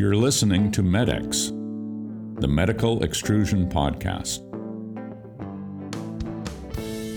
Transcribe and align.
You're 0.00 0.16
listening 0.16 0.70
to 0.70 0.82
MEDX, 0.82 1.50
the 2.40 2.48
Medical 2.48 3.04
Extrusion 3.04 3.68
Podcast. 3.68 4.40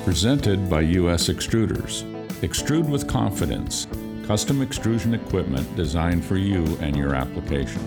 Presented 0.04 0.70
by 0.70 0.81
U.S. 0.81 1.29
Extruders. 1.29 2.04
Extrude 2.41 2.89
with 2.89 3.07
confidence. 3.07 3.88
Custom 4.27 4.61
extrusion 4.61 5.13
equipment 5.13 5.73
designed 5.77 6.25
for 6.25 6.35
you 6.35 6.65
and 6.81 6.97
your 6.97 7.15
application. 7.15 7.79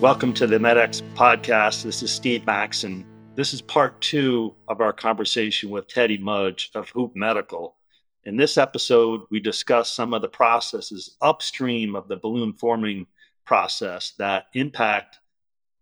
Welcome 0.00 0.32
to 0.32 0.46
the 0.46 0.56
MEDX 0.56 1.02
podcast. 1.14 1.82
This 1.82 2.02
is 2.02 2.10
Steve 2.10 2.46
Maxson. 2.46 3.04
This 3.34 3.52
is 3.52 3.60
part 3.60 4.00
two 4.00 4.54
of 4.66 4.80
our 4.80 4.94
conversation 4.94 5.68
with 5.68 5.88
Teddy 5.88 6.16
Mudge 6.16 6.70
of 6.74 6.88
Hoop 6.88 7.14
Medical. 7.14 7.76
In 8.24 8.38
this 8.38 8.56
episode, 8.56 9.20
we 9.30 9.40
discuss 9.40 9.92
some 9.92 10.14
of 10.14 10.22
the 10.22 10.28
processes 10.28 11.18
upstream 11.20 11.94
of 11.94 12.08
the 12.08 12.16
balloon 12.16 12.54
forming 12.54 13.06
process 13.44 14.12
that 14.18 14.46
impact 14.54 15.18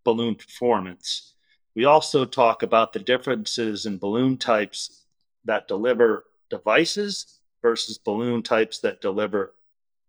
balloon 0.05 0.35
performance. 0.35 1.35
We 1.75 1.85
also 1.85 2.25
talk 2.25 2.63
about 2.63 2.93
the 2.93 2.99
differences 2.99 3.87
in 3.87 3.99
balloon 3.99 4.37
types 4.37 5.05
that 5.45 5.69
deliver 5.69 6.25
devices 6.51 7.41
versus 7.63 7.99
balloon 7.99 8.43
types 8.43 8.79
that 8.81 9.01
deliver 9.01 9.55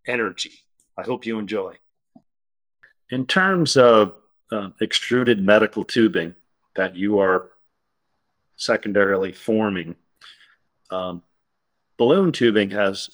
energy. 0.08 0.52
I 0.98 1.04
hope 1.04 1.26
you 1.26 1.40
enjoy. 1.40 1.76
In 3.10 3.26
terms 3.26 3.78
of 3.78 4.16
uh, 4.52 4.70
extruded 4.82 5.42
medical 5.42 5.84
tubing 5.84 6.36
that 6.76 6.96
you 6.96 7.20
are 7.20 7.52
secondarily 8.56 9.32
forming, 9.32 9.96
um, 10.90 11.22
balloon 11.98 12.32
tubing 12.32 12.72
has 12.72 13.10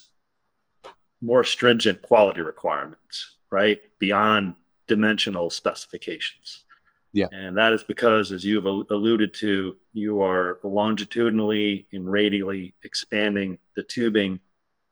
more 1.21 1.43
stringent 1.43 2.01
quality 2.01 2.41
requirements 2.41 3.35
right? 3.51 3.79
Beyond 3.99 4.55
dimensional 4.87 5.49
specifications. 5.49 6.63
Yeah. 7.11 7.27
And 7.31 7.57
that 7.57 7.73
is 7.73 7.83
because, 7.83 8.31
as 8.31 8.45
you've 8.45 8.65
alluded 8.65 9.33
to, 9.35 9.75
you 9.93 10.21
are 10.21 10.59
longitudinally 10.63 11.87
and 11.91 12.09
radially 12.09 12.75
expanding 12.83 13.57
the 13.75 13.83
tubing 13.83 14.39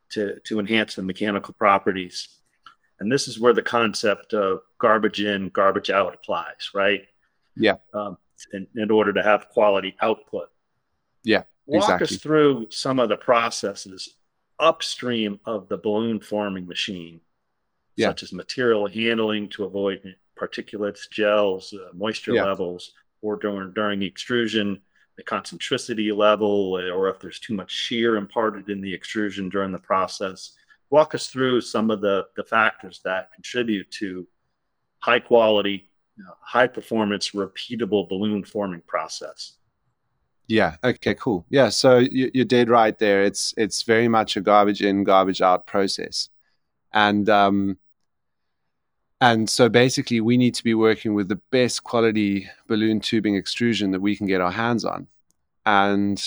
to, 0.09 0.39
to 0.45 0.59
enhance 0.59 0.95
the 0.95 1.03
mechanical 1.03 1.53
properties. 1.53 2.29
And 2.99 3.11
this 3.11 3.27
is 3.27 3.39
where 3.39 3.53
the 3.53 3.61
concept 3.61 4.33
of 4.33 4.61
garbage 4.79 5.21
in, 5.21 5.49
garbage 5.49 5.91
out 5.91 6.15
applies, 6.15 6.71
right? 6.73 7.03
Yeah. 7.55 7.75
Um, 7.93 8.17
in, 8.53 8.67
in 8.75 8.89
order 8.89 9.13
to 9.13 9.21
have 9.21 9.49
quality 9.49 9.95
output. 10.01 10.49
Yeah. 11.23 11.43
Walk 11.67 11.83
exactly. 11.83 12.15
us 12.15 12.21
through 12.21 12.67
some 12.71 12.99
of 12.99 13.09
the 13.09 13.17
processes 13.17 14.15
upstream 14.59 15.39
of 15.45 15.67
the 15.69 15.77
balloon 15.77 16.19
forming 16.19 16.65
machine 16.65 17.19
yeah. 17.97 18.07
such 18.07 18.23
as 18.23 18.31
material 18.31 18.87
handling 18.87 19.49
to 19.49 19.65
avoid 19.65 20.15
particulates, 20.39 21.09
gels, 21.09 21.73
uh, 21.73 21.89
moisture 21.93 22.33
yeah. 22.33 22.45
levels, 22.45 22.93
or 23.21 23.35
during 23.35 23.73
during 23.73 24.03
extrusion, 24.03 24.79
the 25.17 25.23
concentricity 25.23 26.15
level, 26.15 26.77
or 26.77 27.09
if 27.09 27.19
there's 27.19 27.39
too 27.39 27.55
much 27.55 27.71
shear 27.71 28.15
imparted 28.15 28.69
in 28.69 28.79
the 28.79 28.93
extrusion 28.93 29.49
during 29.49 29.71
the 29.71 29.79
process. 29.79 30.53
Walk 30.89 31.15
us 31.15 31.27
through 31.27 31.61
some 31.61 31.91
of 31.91 32.01
the 32.01 32.27
the 32.37 32.43
factors 32.43 33.01
that 33.03 33.33
contribute 33.33 33.89
to 33.91 34.27
high 34.99 35.19
quality, 35.19 35.89
you 36.15 36.23
know, 36.23 36.33
high 36.41 36.67
performance, 36.67 37.31
repeatable 37.31 38.07
balloon 38.07 38.43
forming 38.43 38.81
process. 38.87 39.57
Yeah. 40.47 40.77
Okay. 40.83 41.13
Cool. 41.15 41.45
Yeah. 41.49 41.69
So 41.69 41.97
you, 41.97 42.31
you're 42.33 42.45
dead 42.45 42.69
right 42.69 42.97
there. 42.97 43.23
It's 43.23 43.53
it's 43.57 43.81
very 43.81 44.07
much 44.07 44.37
a 44.37 44.41
garbage 44.41 44.81
in, 44.81 45.03
garbage 45.03 45.41
out 45.41 45.67
process, 45.67 46.29
and 46.93 47.27
um, 47.29 47.77
and 49.19 49.49
so 49.49 49.67
basically, 49.69 50.21
we 50.21 50.37
need 50.37 50.53
to 50.55 50.63
be 50.63 50.73
working 50.73 51.13
with 51.13 51.27
the 51.27 51.41
best 51.51 51.83
quality 51.83 52.49
balloon 52.67 52.99
tubing 52.99 53.35
extrusion 53.35 53.91
that 53.91 54.01
we 54.01 54.15
can 54.15 54.27
get 54.27 54.41
our 54.41 54.51
hands 54.51 54.85
on. 54.85 55.07
And 55.65 56.21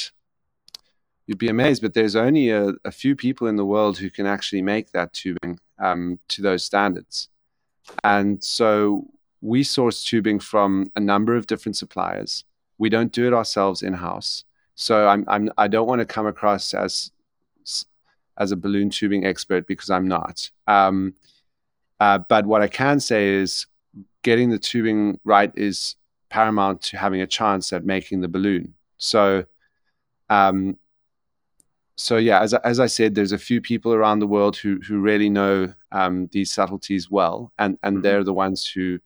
you'd 1.27 1.39
be 1.39 1.49
amazed, 1.49 1.83
but 1.83 1.95
there's 1.95 2.17
only 2.17 2.51
a, 2.51 2.73
a 2.85 2.91
few 2.91 3.15
people 3.15 3.47
in 3.47 3.57
the 3.57 3.65
world 3.65 3.99
who 3.99 4.11
can 4.11 4.27
actually 4.27 4.63
make 4.63 4.91
that 4.91 5.13
tubing 5.13 5.61
um, 5.79 6.19
to 6.29 6.43
those 6.43 6.65
standards. 6.65 7.29
And 8.03 8.43
so 8.43 9.09
we 9.41 9.63
source 9.63 10.05
tubing 10.05 10.41
from 10.41 10.91
a 10.97 11.01
number 11.01 11.37
of 11.37 11.47
different 11.47 11.77
suppliers. 11.77 12.45
We 12.79 12.89
don't 12.89 13.13
do 13.13 13.27
it 13.27 13.33
ourselves 13.33 13.83
in 13.83 13.95
house. 13.95 14.45
So 14.75 15.07
I'm, 15.09 15.25
I'm 15.29 15.51
I 15.59 15.69
don't 15.69 15.87
want 15.87 16.01
to 16.01 16.07
come 16.07 16.27
across 16.27 16.75
as 16.75 17.13
as 18.37 18.53
a 18.53 18.57
balloon 18.57 18.91
tubing 18.91 19.25
expert 19.25 19.67
because 19.67 19.91
I'm 19.91 20.09
not. 20.09 20.51
Um, 20.67 21.15
uh, 22.01 22.19
but 22.19 22.47
what 22.47 22.63
I 22.63 22.69
can 22.69 22.99
say 22.99 23.29
is 23.29 23.67
getting 24.23 24.51
the 24.51 24.59
tubing 24.59 25.21
right 25.25 25.53
is 25.55 25.97
paramount 26.31 26.81
to 26.81 26.97
having 26.97 27.21
a 27.21 27.27
chance 27.27 27.73
at 27.73 27.85
making 27.85 28.21
the 28.21 28.29
balloon. 28.29 28.75
So, 28.99 29.45
um, 30.31 30.79
so 31.97 32.17
yeah, 32.17 32.41
as, 32.41 32.55
as 32.55 32.81
I 32.81 32.87
said, 32.87 33.15
there's 33.15 33.33
a 33.33 33.39
few 33.39 33.61
people 33.61 33.93
around 33.93 34.21
the 34.21 34.27
world 34.27 34.57
who 34.57 34.81
who 34.87 35.01
really 35.01 35.29
know 35.29 35.75
um, 35.93 36.29
these 36.33 36.51
subtleties 36.51 37.11
well, 37.11 37.53
and 37.59 37.79
and 37.83 37.97
mm-hmm. 37.97 38.03
they're 38.03 38.25
the 38.25 38.33
ones 38.33 38.67
who 38.67 38.99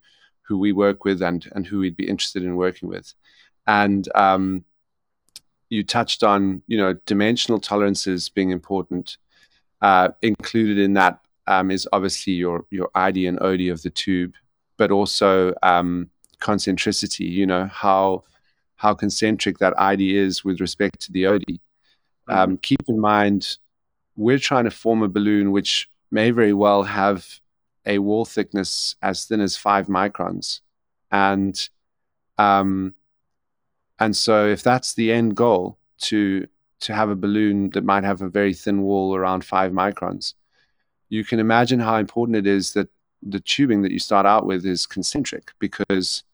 who 0.42 0.58
we 0.58 0.72
work 0.72 1.04
with 1.04 1.20
and 1.22 1.50
and 1.56 1.66
who 1.66 1.80
we'd 1.80 1.96
be 1.96 2.08
interested 2.08 2.44
in 2.44 2.54
working 2.54 2.88
with. 2.88 3.12
And 3.66 4.08
um, 4.14 4.64
you 5.70 5.82
touched 5.82 6.22
on 6.22 6.62
you 6.68 6.78
know 6.78 6.92
dimensional 7.06 7.58
tolerances 7.58 8.28
being 8.28 8.50
important. 8.50 9.16
Uh, 9.82 10.08
included 10.22 10.78
in 10.78 10.94
that 10.94 11.20
um, 11.46 11.70
is 11.70 11.88
obviously 11.92 12.34
your 12.34 12.64
your 12.70 12.90
ID 12.94 13.26
and 13.26 13.40
OD 13.40 13.62
of 13.62 13.82
the 13.82 13.90
tube, 13.90 14.34
but 14.76 14.90
also 14.90 15.54
um, 15.62 16.10
concentricity. 16.40 17.26
You 17.26 17.46
know 17.46 17.66
how 17.66 18.24
how 18.76 18.94
concentric 18.94 19.58
that 19.58 19.78
ID 19.78 20.16
is 20.16 20.44
with 20.44 20.60
respect 20.60 21.00
to 21.00 21.12
the 21.12 21.26
OD. 21.26 21.44
Um, 22.28 22.50
mm-hmm. 22.50 22.54
keep 22.56 22.82
in 22.88 22.98
mind, 22.98 23.58
we're 24.16 24.38
trying 24.38 24.64
to 24.64 24.70
form 24.70 25.02
a 25.02 25.08
balloon 25.08 25.52
which 25.52 25.90
may 26.10 26.30
very 26.30 26.52
well 26.52 26.82
have 26.82 27.26
a 27.86 27.98
wall 27.98 28.24
thickness 28.24 28.96
as 29.02 29.26
thin 29.26 29.40
as 29.40 29.56
five 29.56 29.86
microns, 29.88 30.60
and 31.10 31.68
um, 32.38 32.94
and 33.98 34.16
so 34.16 34.48
if 34.48 34.62
that's 34.62 34.94
the 34.94 35.12
end 35.12 35.36
goal 35.36 35.78
to 35.98 36.46
to 36.80 36.94
have 36.94 37.08
a 37.08 37.16
balloon 37.16 37.70
that 37.70 37.84
might 37.84 38.04
have 38.04 38.20
a 38.20 38.28
very 38.28 38.52
thin 38.52 38.82
wall 38.82 39.14
around 39.14 39.44
five 39.44 39.72
microns, 39.72 40.34
you 41.08 41.24
can 41.24 41.38
imagine 41.38 41.80
how 41.80 41.96
important 41.96 42.36
it 42.36 42.46
is 42.46 42.72
that 42.72 42.88
the 43.22 43.40
tubing 43.40 43.82
that 43.82 43.92
you 43.92 43.98
start 43.98 44.26
out 44.26 44.46
with 44.46 44.66
is 44.66 44.86
concentric 44.86 45.52
because 45.58 46.24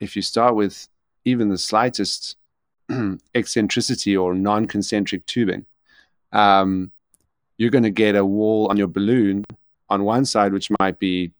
if 0.00 0.16
you 0.16 0.22
start 0.22 0.54
with 0.54 0.88
even 1.24 1.48
the 1.48 1.58
slightest 1.58 2.36
eccentricity 3.34 4.16
or 4.16 4.34
non-concentric 4.34 5.24
tubing, 5.26 5.64
um, 6.32 6.90
you're 7.56 7.70
going 7.70 7.84
to 7.84 7.90
get 7.90 8.16
a 8.16 8.24
wall 8.24 8.66
on 8.68 8.76
your 8.76 8.88
balloon 8.88 9.44
on 9.88 10.04
one 10.04 10.24
side 10.24 10.52
which 10.52 10.68
might 10.80 10.98
be 10.98 11.32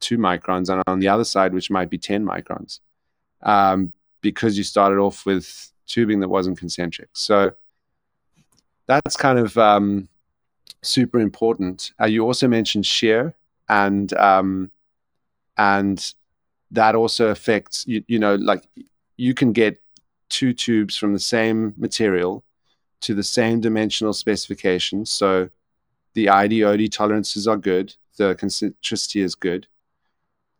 two 0.00 0.18
microns, 0.18 0.68
and 0.70 0.82
on 0.86 1.00
the 1.00 1.08
other 1.08 1.24
side 1.24 1.52
which 1.52 1.70
might 1.70 1.90
be 1.90 1.98
ten 1.98 2.24
microns, 2.24 2.80
um, 3.42 3.92
because 4.20 4.56
you 4.56 4.64
started 4.64 4.98
off 4.98 5.26
with 5.26 5.72
tubing 5.86 6.20
that 6.20 6.28
wasn't 6.28 6.58
concentric. 6.58 7.08
So 7.12 7.52
that's 8.86 9.16
kind 9.16 9.38
of 9.38 9.56
um, 9.58 10.08
super 10.82 11.18
important. 11.20 11.92
Uh, 12.00 12.06
you 12.06 12.24
also 12.24 12.48
mentioned 12.48 12.86
shear, 12.86 13.34
and 13.68 14.12
um, 14.14 14.70
and 15.56 16.14
that 16.70 16.94
also 16.94 17.28
affects 17.28 17.86
you. 17.86 18.04
You 18.06 18.18
know, 18.18 18.34
like 18.36 18.64
you 19.16 19.34
can 19.34 19.52
get 19.52 19.80
two 20.28 20.52
tubes 20.52 20.96
from 20.96 21.12
the 21.12 21.18
same 21.18 21.74
material 21.76 22.44
to 23.00 23.14
the 23.14 23.22
same 23.22 23.60
dimensional 23.60 24.12
specifications. 24.12 25.10
So 25.10 25.50
the 26.14 26.28
ID 26.28 26.64
OD 26.64 26.90
tolerances 26.90 27.46
are 27.46 27.56
good. 27.56 27.94
The 28.16 28.34
concentricity 28.34 29.22
is 29.22 29.34
good. 29.34 29.66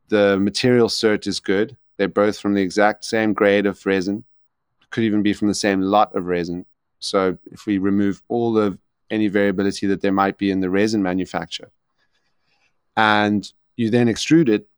The 0.08 0.38
material 0.38 0.88
cert 0.88 1.26
is 1.26 1.40
good. 1.40 1.76
They're 1.96 2.08
both 2.08 2.38
from 2.38 2.54
the 2.54 2.62
exact 2.62 3.04
same 3.04 3.32
grade 3.32 3.66
of 3.66 3.84
resin. 3.84 4.25
Could 4.90 5.04
even 5.04 5.22
be 5.22 5.34
from 5.34 5.48
the 5.48 5.54
same 5.54 5.82
lot 5.82 6.14
of 6.14 6.26
resin. 6.26 6.64
So 7.00 7.37
if 7.50 7.66
we 7.66 7.78
remove 7.78 8.22
all 8.28 8.52
the 8.52 8.78
any 9.10 9.28
variability 9.28 9.87
that 9.87 10.00
there 10.00 10.12
might 10.12 10.38
be 10.38 10.50
in 10.50 10.60
the 10.60 10.70
resin 10.70 11.02
manufacture. 11.02 11.70
And 12.96 13.50
you 13.76 13.90
then 13.90 14.08
extrude 14.08 14.49
it 14.49 14.69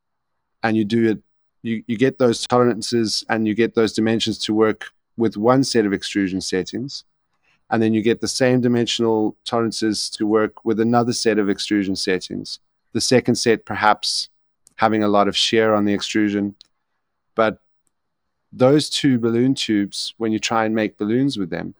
and 0.62 0.77
you 0.77 0.85
do 0.85 1.11
it, 1.11 1.19
you, 1.62 1.82
you 1.87 1.97
get 1.97 2.19
those 2.19 2.47
tolerances 2.47 3.25
and 3.29 3.47
you 3.47 3.55
get 3.55 3.75
those 3.75 3.93
dimensions 3.93 4.38
to 4.38 4.55
work 4.55 4.91
with 5.17 5.37
one 5.37 5.65
set 5.65 5.87
of 5.87 5.93
extrusion 5.93 6.41
settings. 6.41 7.05
And 7.71 7.82
then 7.82 7.94
you 7.94 8.03
get 8.03 8.21
the 8.21 8.29
same 8.29 8.61
dimensional 8.61 9.37
tolerances 9.44 10.11
to 10.11 10.27
work 10.27 10.65
with 10.65 10.81
another 10.81 11.12
set 11.12 11.38
of 11.38 11.49
extrusion 11.49 11.97
settings. 11.97 12.59
The 12.93 13.00
second 13.00 13.37
set, 13.37 13.65
perhaps 13.65 14.29
having 14.76 15.03
a 15.03 15.09
lot 15.09 15.29
of 15.29 15.37
shear 15.37 15.75
on 15.75 15.85
the 15.85 15.93
extrusion. 15.93 16.56
But 17.35 17.61
those 18.53 18.91
two 18.91 19.19
balloon 19.19 19.55
tubes, 19.55 20.15
when 20.17 20.33
you 20.33 20.38
try 20.38 20.65
and 20.65 20.75
make 20.75 20.99
balloons 20.99 21.38
with 21.38 21.50
them, 21.50 21.75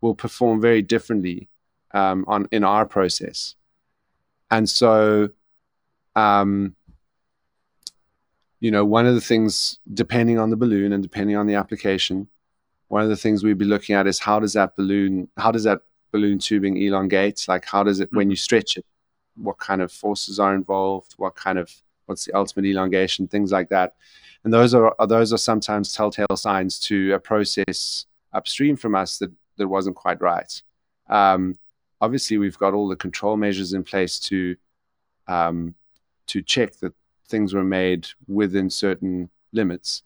will 0.00 0.14
perform 0.14 0.60
very 0.60 0.82
differently 0.82 1.48
um, 1.92 2.24
on 2.28 2.48
in 2.52 2.64
our 2.64 2.86
process. 2.86 3.54
And 4.50 4.68
so, 4.68 5.30
um, 6.14 6.74
you 8.60 8.70
know, 8.70 8.84
one 8.84 9.06
of 9.06 9.14
the 9.14 9.20
things, 9.20 9.78
depending 9.92 10.38
on 10.38 10.50
the 10.50 10.56
balloon 10.56 10.92
and 10.92 11.02
depending 11.02 11.36
on 11.36 11.46
the 11.46 11.54
application, 11.54 12.28
one 12.88 13.02
of 13.02 13.08
the 13.08 13.16
things 13.16 13.42
we'd 13.42 13.58
be 13.58 13.64
looking 13.64 13.94
at 13.94 14.06
is 14.06 14.18
how 14.18 14.38
does 14.38 14.52
that 14.52 14.76
balloon, 14.76 15.28
how 15.38 15.50
does 15.50 15.64
that 15.64 15.80
balloon 16.12 16.38
tubing 16.38 16.76
elongate? 16.76 17.44
Like, 17.48 17.64
how 17.64 17.82
does 17.82 18.00
it, 18.00 18.10
when 18.12 18.28
you 18.28 18.36
stretch 18.36 18.76
it, 18.76 18.84
what 19.36 19.58
kind 19.58 19.80
of 19.80 19.90
forces 19.90 20.38
are 20.38 20.54
involved? 20.54 21.14
What 21.16 21.34
kind 21.34 21.58
of, 21.58 21.74
what's 22.04 22.26
the 22.26 22.36
ultimate 22.36 22.66
elongation? 22.66 23.26
Things 23.26 23.50
like 23.50 23.70
that. 23.70 23.94
And 24.44 24.52
those 24.52 24.74
are, 24.74 24.94
those 25.08 25.32
are 25.32 25.38
sometimes 25.38 25.94
telltale 25.94 26.36
signs 26.36 26.78
to 26.80 27.14
a 27.14 27.18
process 27.18 28.04
upstream 28.34 28.76
from 28.76 28.94
us 28.94 29.18
that, 29.18 29.32
that 29.56 29.68
wasn't 29.68 29.96
quite 29.96 30.20
right. 30.20 30.62
Um, 31.08 31.56
obviously, 32.02 32.36
we've 32.36 32.58
got 32.58 32.74
all 32.74 32.88
the 32.88 32.96
control 32.96 33.36
measures 33.36 33.72
in 33.72 33.82
place 33.84 34.18
to, 34.18 34.56
um, 35.28 35.74
to 36.26 36.42
check 36.42 36.76
that 36.80 36.92
things 37.28 37.54
were 37.54 37.64
made 37.64 38.08
within 38.26 38.68
certain 38.68 39.30
limits. 39.52 40.02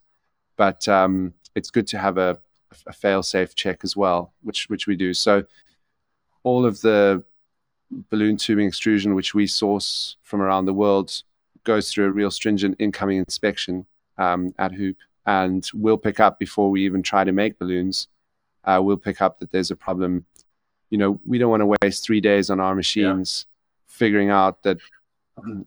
But 0.56 0.86
um, 0.86 1.34
it's 1.54 1.70
good 1.70 1.88
to 1.88 1.98
have 1.98 2.18
a, 2.18 2.38
a 2.86 2.92
fail-safe 2.92 3.54
check 3.54 3.80
as 3.82 3.96
well, 3.96 4.32
which 4.42 4.68
which 4.68 4.86
we 4.86 4.96
do. 4.96 5.14
So 5.14 5.44
all 6.44 6.64
of 6.64 6.80
the 6.82 7.24
balloon 8.10 8.36
tubing 8.36 8.68
extrusion, 8.68 9.14
which 9.14 9.34
we 9.34 9.46
source 9.46 10.16
from 10.22 10.40
around 10.42 10.66
the 10.66 10.74
world, 10.74 11.22
goes 11.64 11.90
through 11.90 12.06
a 12.06 12.12
real 12.12 12.30
stringent 12.30 12.76
incoming 12.78 13.18
inspection 13.18 13.86
um, 14.18 14.54
at 14.58 14.72
Hoop, 14.72 14.96
and 15.24 15.68
we'll 15.74 15.98
pick 15.98 16.20
up 16.20 16.38
before 16.38 16.70
we 16.70 16.84
even 16.84 17.02
try 17.02 17.24
to 17.24 17.32
make 17.32 17.58
balloons. 17.58 18.08
Uh, 18.64 18.80
we'll 18.82 18.96
pick 18.96 19.20
up 19.22 19.38
that 19.38 19.50
there's 19.50 19.70
a 19.70 19.76
problem. 19.76 20.24
You 20.90 20.98
know, 20.98 21.20
we 21.26 21.38
don't 21.38 21.50
want 21.50 21.62
to 21.62 21.76
waste 21.82 22.04
three 22.04 22.20
days 22.20 22.50
on 22.50 22.60
our 22.60 22.74
machines 22.74 23.46
yeah. 23.46 23.92
figuring 23.98 24.30
out 24.30 24.62
that 24.62 24.78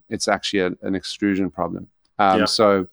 it's 0.08 0.28
actually 0.28 0.60
a, 0.60 0.72
an 0.82 0.94
extrusion 0.94 1.50
problem. 1.50 1.88
Um, 2.18 2.40
yeah. 2.40 2.44
So 2.46 2.88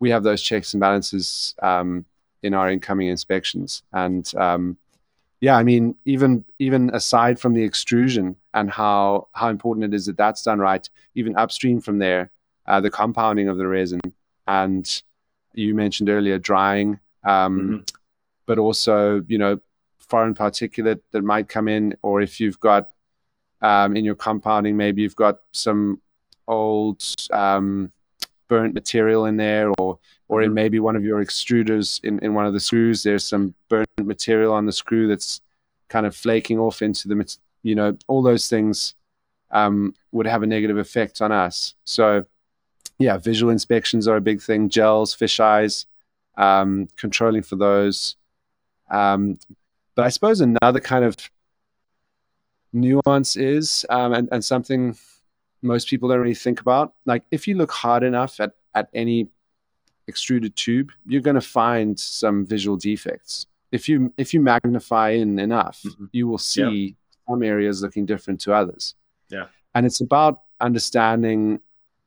we 0.00 0.10
have 0.10 0.22
those 0.22 0.42
checks 0.42 0.74
and 0.74 0.80
balances 0.80 1.54
um, 1.62 2.04
in 2.42 2.54
our 2.54 2.70
incoming 2.70 3.08
inspections, 3.08 3.82
and 3.92 4.32
um, 4.36 4.76
yeah, 5.40 5.56
I 5.56 5.62
mean, 5.62 5.94
even 6.04 6.44
even 6.58 6.90
aside 6.94 7.40
from 7.40 7.54
the 7.54 7.62
extrusion 7.62 8.36
and 8.52 8.70
how 8.70 9.28
how 9.32 9.48
important 9.48 9.84
it 9.84 9.94
is 9.94 10.06
that 10.06 10.16
that's 10.16 10.42
done 10.42 10.58
right, 10.58 10.88
even 11.14 11.36
upstream 11.36 11.80
from 11.80 11.98
there, 11.98 12.30
uh, 12.66 12.80
the 12.80 12.90
compounding 12.90 13.48
of 13.48 13.56
the 13.56 13.66
resin, 13.66 14.00
and 14.46 15.02
you 15.54 15.74
mentioned 15.74 16.10
earlier 16.10 16.38
drying, 16.38 17.00
um, 17.24 17.60
mm-hmm. 17.60 17.76
but 18.46 18.58
also 18.58 19.24
you 19.28 19.38
know 19.38 19.60
foreign 20.10 20.34
particulate 20.34 21.00
that 21.12 21.22
might 21.22 21.48
come 21.48 21.68
in, 21.68 21.96
or 22.02 22.20
if 22.20 22.40
you've 22.40 22.60
got 22.60 22.90
um, 23.62 23.96
in 23.96 24.04
your 24.04 24.16
compounding, 24.16 24.76
maybe 24.76 25.02
you've 25.02 25.16
got 25.16 25.38
some 25.52 26.00
old 26.48 27.02
um, 27.32 27.92
burnt 28.48 28.74
material 28.74 29.26
in 29.26 29.36
there, 29.36 29.70
or 29.78 29.98
or 30.28 30.42
in 30.42 30.48
mm-hmm. 30.48 30.54
maybe 30.54 30.80
one 30.80 30.96
of 30.96 31.04
your 31.04 31.24
extruders 31.24 32.02
in, 32.04 32.18
in 32.20 32.34
one 32.34 32.46
of 32.46 32.52
the 32.52 32.60
screws, 32.60 33.02
there's 33.02 33.26
some 33.26 33.54
burnt 33.68 33.88
material 33.98 34.52
on 34.52 34.66
the 34.66 34.72
screw 34.72 35.08
that's 35.08 35.40
kind 35.88 36.06
of 36.06 36.14
flaking 36.14 36.58
off 36.58 36.82
into 36.82 37.08
the, 37.08 37.36
you 37.64 37.74
know, 37.74 37.96
all 38.06 38.22
those 38.22 38.48
things 38.48 38.94
um, 39.50 39.92
would 40.12 40.26
have 40.26 40.44
a 40.44 40.46
negative 40.46 40.78
effect 40.78 41.20
on 41.20 41.32
us. 41.32 41.74
So, 41.84 42.24
yeah, 42.98 43.18
visual 43.18 43.50
inspections 43.50 44.06
are 44.06 44.16
a 44.16 44.20
big 44.20 44.40
thing. 44.40 44.68
Gels, 44.68 45.12
fish 45.14 45.40
eyes, 45.40 45.86
um, 46.36 46.86
controlling 46.96 47.42
for 47.42 47.56
those. 47.56 48.14
Um, 48.88 49.36
but 50.00 50.06
I 50.06 50.08
suppose 50.08 50.40
another 50.40 50.80
kind 50.80 51.04
of 51.04 51.14
nuance 52.72 53.36
is, 53.36 53.84
um, 53.90 54.14
and, 54.14 54.30
and 54.32 54.42
something 54.42 54.96
most 55.60 55.88
people 55.88 56.08
don't 56.08 56.20
really 56.20 56.34
think 56.34 56.62
about, 56.62 56.94
like 57.04 57.22
if 57.30 57.46
you 57.46 57.54
look 57.54 57.70
hard 57.70 58.02
enough 58.02 58.40
at, 58.40 58.52
at 58.74 58.88
any 58.94 59.28
extruded 60.08 60.56
tube, 60.56 60.90
you're 61.04 61.20
going 61.20 61.34
to 61.34 61.42
find 61.42 62.00
some 62.00 62.46
visual 62.46 62.78
defects. 62.78 63.44
If 63.72 63.90
you 63.90 64.10
if 64.16 64.32
you 64.32 64.40
magnify 64.40 65.10
in 65.10 65.38
enough, 65.38 65.82
mm-hmm. 65.86 66.06
you 66.12 66.26
will 66.26 66.38
see 66.38 66.62
yeah. 66.62 66.94
some 67.28 67.42
areas 67.42 67.82
looking 67.82 68.06
different 68.06 68.40
to 68.40 68.54
others. 68.54 68.94
Yeah. 69.28 69.48
And 69.74 69.84
it's 69.84 70.00
about 70.00 70.40
understanding 70.62 71.60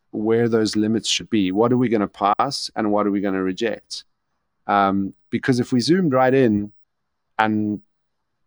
where 0.10 0.50
those 0.50 0.76
limits 0.76 1.08
should 1.08 1.30
be. 1.30 1.52
What 1.52 1.72
are 1.72 1.78
we 1.78 1.90
going 1.90 2.02
to 2.02 2.08
pass 2.08 2.72
and 2.76 2.92
what 2.92 3.06
are 3.06 3.12
we 3.12 3.22
going 3.22 3.36
to 3.36 3.44
reject? 3.44 4.06
Um, 4.66 5.14
because 5.30 5.60
if 5.60 5.72
we 5.72 5.80
zoomed 5.80 6.14
right 6.14 6.34
in 6.34 6.73
and 7.40 7.82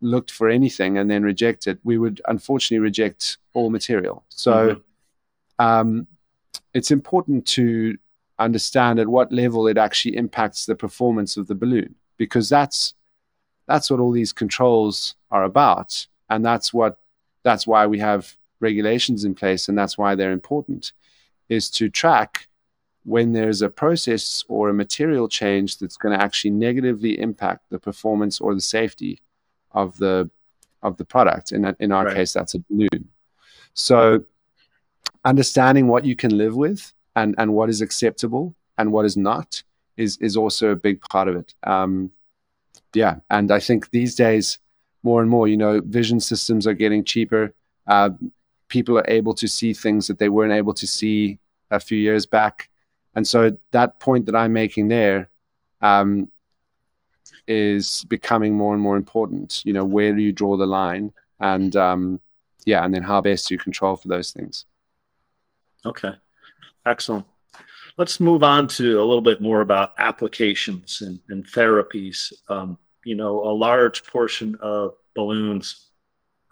looked 0.00 0.30
for 0.30 0.48
anything 0.48 0.98
and 0.98 1.10
then 1.10 1.22
rejected, 1.22 1.78
we 1.84 1.98
would 1.98 2.20
unfortunately 2.26 2.82
reject 2.82 3.38
all 3.54 3.70
material. 3.70 4.24
So 4.28 4.52
mm-hmm. 5.60 5.64
um, 5.64 6.06
it's 6.74 6.90
important 6.90 7.46
to 7.46 7.96
understand 8.38 8.98
at 8.98 9.08
what 9.08 9.32
level 9.32 9.66
it 9.66 9.78
actually 9.78 10.16
impacts 10.16 10.66
the 10.66 10.74
performance 10.74 11.36
of 11.36 11.46
the 11.46 11.54
balloon 11.54 11.94
because 12.18 12.48
that's 12.48 12.94
that's 13.66 13.90
what 13.90 13.98
all 13.98 14.12
these 14.12 14.32
controls 14.32 15.14
are 15.30 15.44
about 15.44 16.06
and 16.28 16.44
that's 16.44 16.72
what 16.72 16.98
that's 17.42 17.66
why 17.66 17.86
we 17.86 17.98
have 17.98 18.36
regulations 18.60 19.24
in 19.24 19.34
place 19.34 19.68
and 19.68 19.78
that's 19.78 19.96
why 19.96 20.14
they're 20.14 20.32
important 20.32 20.92
is 21.48 21.70
to 21.70 21.88
track 21.88 22.46
when 23.06 23.32
there's 23.32 23.62
a 23.62 23.68
process 23.68 24.44
or 24.48 24.68
a 24.68 24.74
material 24.74 25.28
change 25.28 25.78
that's 25.78 25.96
going 25.96 26.16
to 26.16 26.22
actually 26.22 26.50
negatively 26.50 27.18
impact 27.20 27.62
the 27.70 27.78
performance 27.78 28.40
or 28.40 28.54
the 28.54 28.60
safety 28.60 29.22
of 29.72 29.96
the 29.98 30.28
of 30.82 30.96
the 30.96 31.04
product 31.04 31.52
in 31.52 31.74
in 31.80 31.90
our 31.92 32.04
right. 32.06 32.16
case 32.16 32.32
that's 32.32 32.54
a 32.54 32.58
balloon 32.68 33.08
so 33.74 34.22
understanding 35.24 35.88
what 35.88 36.04
you 36.04 36.14
can 36.14 36.36
live 36.36 36.54
with 36.54 36.92
and 37.14 37.34
and 37.38 37.52
what 37.52 37.68
is 37.68 37.80
acceptable 37.80 38.54
and 38.78 38.92
what 38.92 39.04
is 39.04 39.16
not 39.16 39.62
is 39.96 40.16
is 40.18 40.36
also 40.36 40.70
a 40.70 40.76
big 40.76 41.00
part 41.00 41.28
of 41.28 41.36
it. 41.36 41.54
Um, 41.64 42.10
yeah, 42.94 43.16
and 43.30 43.50
I 43.50 43.60
think 43.60 43.90
these 43.90 44.14
days 44.14 44.58
more 45.02 45.20
and 45.20 45.30
more, 45.30 45.48
you 45.48 45.56
know, 45.56 45.80
vision 45.84 46.20
systems 46.20 46.66
are 46.66 46.74
getting 46.74 47.04
cheaper. 47.04 47.54
Uh, 47.86 48.10
people 48.68 48.98
are 48.98 49.08
able 49.08 49.34
to 49.34 49.46
see 49.46 49.72
things 49.72 50.06
that 50.06 50.18
they 50.18 50.28
weren't 50.28 50.52
able 50.52 50.74
to 50.74 50.86
see 50.86 51.38
a 51.70 51.78
few 51.78 51.98
years 51.98 52.26
back, 52.26 52.68
and 53.16 53.26
so 53.26 53.56
that 53.72 53.98
point 53.98 54.26
that 54.26 54.36
I'm 54.36 54.52
making 54.52 54.88
there 54.88 55.30
um, 55.80 56.30
is 57.48 58.04
becoming 58.08 58.54
more 58.54 58.74
and 58.74 58.82
more 58.82 58.96
important. 58.96 59.62
You 59.64 59.72
know, 59.72 59.84
where 59.84 60.14
do 60.14 60.22
you 60.22 60.32
draw 60.32 60.56
the 60.56 60.66
line, 60.66 61.12
and 61.40 61.74
um, 61.74 62.20
yeah, 62.66 62.84
and 62.84 62.94
then 62.94 63.02
how 63.02 63.20
best 63.20 63.48
do 63.48 63.54
you 63.54 63.58
control 63.58 63.96
for 63.96 64.06
those 64.08 64.30
things? 64.32 64.66
Okay. 65.84 66.12
Excellent. 66.84 67.24
Let's 67.96 68.20
move 68.20 68.42
on 68.42 68.68
to 68.68 69.00
a 69.00 69.04
little 69.04 69.22
bit 69.22 69.40
more 69.40 69.62
about 69.62 69.94
applications 69.98 71.00
and, 71.00 71.18
and 71.28 71.46
therapies. 71.46 72.32
Um, 72.48 72.78
you 73.04 73.14
know, 73.14 73.40
a 73.44 73.54
large 73.54 74.04
portion 74.04 74.56
of 74.60 74.94
balloons, 75.14 75.88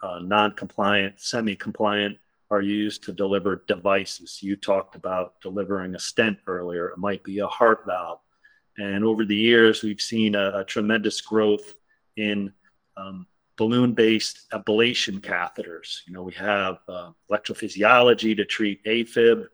uh, 0.01 0.19
non 0.19 0.53
compliant, 0.53 1.19
semi 1.19 1.55
compliant, 1.55 2.17
are 2.55 2.61
used 2.61 3.03
to 3.03 3.11
deliver 3.11 3.63
devices. 3.67 4.39
You 4.41 4.55
talked 4.55 4.95
about 4.95 5.41
delivering 5.41 5.93
a 5.95 5.99
stent 5.99 6.37
earlier, 6.47 6.87
it 6.87 6.97
might 6.97 7.23
be 7.23 7.39
a 7.39 7.47
heart 7.47 7.83
valve. 7.85 8.19
And 8.77 9.03
over 9.03 9.25
the 9.25 9.35
years, 9.35 9.83
we've 9.83 10.01
seen 10.01 10.35
a, 10.35 10.59
a 10.59 10.63
tremendous 10.63 11.19
growth 11.21 11.73
in 12.15 12.53
um, 12.97 13.27
balloon 13.57 13.93
based 13.93 14.49
ablation 14.51 15.19
catheters. 15.19 15.99
You 16.07 16.13
know, 16.13 16.23
we 16.23 16.33
have 16.33 16.77
uh, 16.87 17.11
electrophysiology 17.29 18.35
to 18.37 18.45
treat 18.45 18.83
AFib 18.85 19.47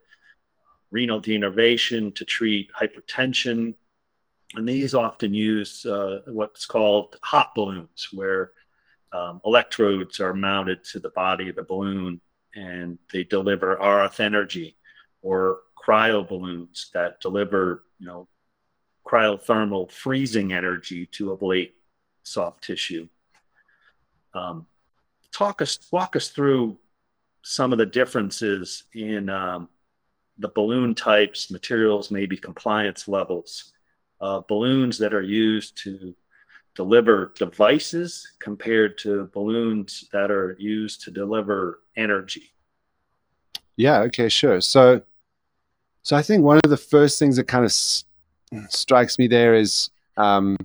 renal 0.91 1.21
denervation 1.21 2.13
to 2.15 2.25
treat 2.25 2.69
hypertension. 2.73 3.73
And 4.55 4.67
these 4.67 4.93
often 4.93 5.33
use 5.33 5.85
uh, 5.85 6.21
what's 6.27 6.65
called 6.65 7.17
hot 7.23 7.55
balloons, 7.55 8.09
where 8.11 8.51
um, 9.13 9.41
electrodes 9.45 10.19
are 10.19 10.33
mounted 10.33 10.83
to 10.85 10.99
the 10.99 11.09
body 11.11 11.49
of 11.49 11.55
the 11.55 11.63
balloon 11.63 12.21
and 12.55 12.97
they 13.11 13.23
deliver 13.23 13.75
RF 13.77 14.19
energy, 14.19 14.77
or 15.21 15.59
cryo 15.77 16.27
balloons 16.27 16.89
that 16.93 17.19
deliver, 17.21 17.83
you 17.99 18.07
know, 18.07 18.27
cryothermal 19.05 19.91
freezing 19.91 20.53
energy 20.53 21.05
to 21.07 21.35
ablate 21.35 21.71
soft 22.23 22.63
tissue. 22.63 23.07
Um, 24.33 24.67
talk 25.31 25.61
us, 25.61 25.79
walk 25.91 26.15
us 26.15 26.29
through 26.29 26.77
some 27.43 27.71
of 27.71 27.79
the 27.79 27.85
differences 27.85 28.83
in 28.93 29.29
um, 29.29 29.69
the 30.37 30.49
balloon 30.49 30.95
types, 30.95 31.51
materials, 31.51 32.11
maybe 32.11 32.37
compliance 32.37 33.07
levels, 33.07 33.73
uh, 34.19 34.41
balloons 34.47 34.97
that 34.99 35.13
are 35.13 35.21
used 35.21 35.77
to 35.83 36.15
deliver 36.81 37.31
devices 37.37 38.27
compared 38.39 38.97
to 38.97 39.29
balloons 39.33 40.09
that 40.11 40.31
are 40.31 40.55
used 40.57 41.03
to 41.03 41.11
deliver 41.11 41.81
energy. 41.95 42.45
Yeah. 43.75 43.99
Okay. 44.07 44.29
Sure. 44.29 44.59
So, 44.61 45.01
so 46.01 46.15
I 46.15 46.23
think 46.23 46.43
one 46.43 46.59
of 46.63 46.69
the 46.71 46.83
first 46.93 47.19
things 47.19 47.35
that 47.35 47.47
kind 47.47 47.63
of 47.63 47.69
s- 47.69 48.05
strikes 48.69 49.19
me 49.19 49.27
there 49.27 49.53
is 49.53 49.91
um, 50.17 50.57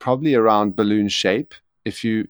probably 0.00 0.34
around 0.34 0.74
balloon 0.74 1.08
shape. 1.08 1.54
If 1.84 2.02
you 2.02 2.26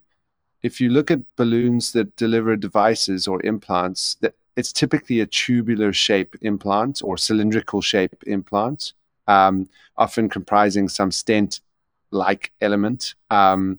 if 0.62 0.82
you 0.82 0.90
look 0.90 1.10
at 1.10 1.20
balloons 1.36 1.92
that 1.92 2.14
deliver 2.16 2.54
devices 2.56 3.26
or 3.26 3.42
implants, 3.42 4.16
that 4.20 4.34
it's 4.56 4.72
typically 4.74 5.20
a 5.20 5.26
tubular 5.26 5.94
shape 5.94 6.36
implant 6.42 7.00
or 7.02 7.16
cylindrical 7.16 7.80
shape 7.80 8.22
implant, 8.26 8.92
um, 9.26 9.66
often 9.96 10.28
comprising 10.28 10.86
some 10.90 11.10
stent 11.10 11.60
like 12.10 12.52
element. 12.60 13.14
Um, 13.30 13.78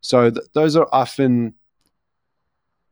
so 0.00 0.30
th- 0.30 0.46
those 0.52 0.76
are 0.76 0.88
often 0.92 1.54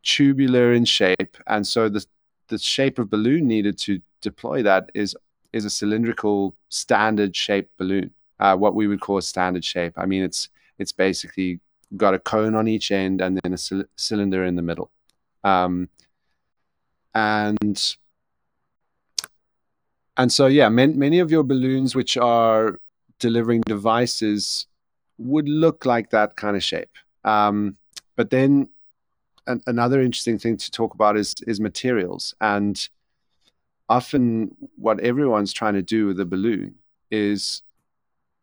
tubular 0.03 0.73
in 0.73 0.85
shape, 0.85 1.37
and 1.47 1.67
so 1.67 1.89
the 1.89 2.05
the 2.49 2.59
shape 2.59 2.99
of 2.99 3.11
balloon 3.11 3.49
needed 3.49 3.77
to 3.79 4.01
deploy 4.21 4.63
that 4.63 4.91
is 4.95 5.17
is 5.53 5.65
a 5.65 5.71
cylindrical 5.71 6.55
standard 6.69 7.35
shaped 7.35 7.77
balloon, 7.79 8.11
uh, 8.41 8.57
what 8.57 8.75
we 8.75 8.87
would 8.87 9.01
call 9.01 9.19
a 9.19 9.23
standard 9.23 9.65
shape. 9.65 9.95
I 9.97 10.07
mean, 10.07 10.23
it's 10.23 10.49
it's 10.79 10.93
basically 10.93 11.61
got 11.97 12.15
a 12.15 12.19
cone 12.19 12.55
on 12.55 12.69
each 12.69 12.91
end 12.91 13.21
and 13.21 13.39
then 13.43 13.53
a 13.53 13.59
c- 13.59 13.85
cylinder 13.97 14.45
in 14.45 14.57
the 14.57 14.63
middle. 14.63 14.91
Um, 15.45 15.89
and 17.15 17.97
and 20.17 20.33
so 20.33 20.47
yeah, 20.47 20.69
man, 20.69 20.99
many 20.99 21.19
of 21.19 21.31
your 21.31 21.43
balloons 21.43 21.95
which 21.95 22.17
are 22.17 22.81
delivering 23.19 23.63
devices 23.63 24.67
would 25.19 25.49
look 25.49 25.87
like 25.87 26.11
that 26.11 26.37
kind 26.37 26.57
of 26.57 26.63
shape. 26.63 26.91
Um, 27.25 27.77
but 28.17 28.31
then 28.31 28.69
an, 29.47 29.63
another 29.67 30.01
interesting 30.01 30.39
thing 30.39 30.57
to 30.57 30.71
talk 30.71 30.95
about 30.95 31.17
is 31.17 31.35
is 31.47 31.61
materials 31.61 32.35
and 32.41 32.89
often 33.89 34.57
what 34.77 35.01
everyone's 35.01 35.53
trying 35.53 35.75
to 35.75 35.83
do 35.83 36.07
with 36.07 36.19
a 36.21 36.25
balloon 36.25 36.75
is 37.11 37.63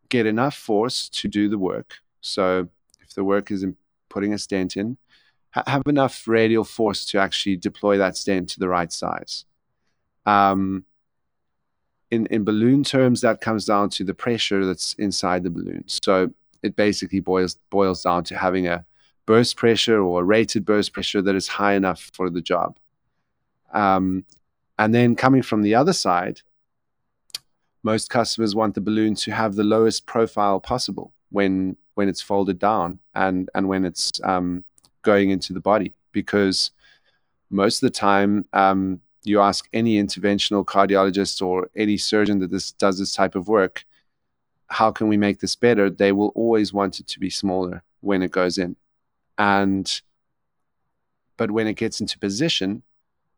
get 0.10 0.26
enough 0.26 0.56
force 0.56 1.10
to 1.10 1.28
do 1.28 1.50
the 1.50 1.58
work. 1.58 1.96
So 2.22 2.70
if 3.02 3.14
the 3.14 3.24
work 3.24 3.52
is 3.52 3.64
in 3.64 3.76
putting 4.10 4.34
a 4.34 4.38
stent 4.38 4.78
in, 4.78 4.98
ha- 5.52 5.64
have 5.68 5.84
enough 5.88 6.28
radial 6.28 6.64
force 6.64 7.06
to 7.08 7.20
actually 7.20 7.58
deploy 7.58 7.98
that 7.98 8.16
stent 8.16 8.50
to 8.50 8.60
the 8.60 8.70
right 8.70 8.92
size. 8.92 9.46
Um, 10.26 10.86
in, 12.14 12.28
in 12.28 12.44
balloon 12.44 12.84
terms, 12.84 13.22
that 13.22 13.42
comes 13.42 13.66
down 13.66 13.90
to 13.90 14.04
the 14.04 14.14
pressure 14.14 14.66
that's 14.66 14.94
inside 14.96 15.44
the 15.44 15.50
balloon. 15.50 15.84
So 15.88 16.32
it 16.62 16.76
basically 16.76 17.20
boils 17.20 17.56
boils 17.70 18.04
down 18.04 18.24
to 18.26 18.38
having 18.38 18.68
a 18.68 18.86
burst 19.26 19.58
pressure 19.58 20.00
or 20.00 20.22
a 20.22 20.24
rated 20.24 20.64
burst 20.64 20.94
pressure 20.94 21.22
that 21.24 21.36
is 21.36 21.48
high 21.48 21.74
enough 21.74 22.12
for 22.14 22.30
the 22.30 22.42
job. 22.42 22.78
Um, 23.74 24.26
and 24.78 24.94
then 24.94 25.16
coming 25.16 25.42
from 25.42 25.64
the 25.64 25.76
other 25.76 25.94
side, 25.94 26.42
most 27.82 28.10
customers 28.10 28.56
want 28.56 28.76
the 28.76 28.82
balloon 28.82 29.16
to 29.16 29.32
have 29.32 29.56
the 29.56 29.64
lowest 29.64 30.06
profile 30.06 30.60
possible 30.60 31.14
when 31.30 31.76
when 31.96 32.08
it's 32.10 32.22
folded 32.22 32.60
down 32.60 33.00
and 33.16 33.50
and 33.56 33.68
when 33.68 33.86
it's 33.86 34.12
um, 34.24 34.64
going 35.02 35.32
into 35.32 35.52
the 35.52 35.60
body 35.60 35.94
because 36.12 36.72
most 37.50 37.82
of 37.82 37.88
the 37.88 37.98
time 38.00 38.46
um, 38.54 39.02
you 39.24 39.42
ask 39.42 39.68
any 39.74 40.02
interventional 40.02 40.66
cardiologist 40.66 41.42
or 41.42 41.70
any 41.76 41.98
surgeon 41.98 42.40
that 42.40 42.52
this 42.52 42.72
does 42.72 43.00
this 43.00 43.14
type 43.14 43.36
of 43.36 43.48
work 43.48 43.86
how 44.74 44.92
can 44.92 45.08
we 45.08 45.18
make 45.18 45.40
this 45.40 45.56
better? 45.56 45.88
They 45.90 46.12
will 46.12 46.30
always 46.30 46.74
want 46.74 47.00
it 47.00 47.08
to 47.10 47.20
be 47.20 47.30
smaller 47.30 47.84
when 48.02 48.24
it 48.24 48.32
goes 48.32 48.58
in. 48.58 48.76
And 49.38 50.02
but 51.38 51.52
when 51.52 51.68
it 51.68 51.74
gets 51.74 52.02
into 52.02 52.18
position 52.20 52.84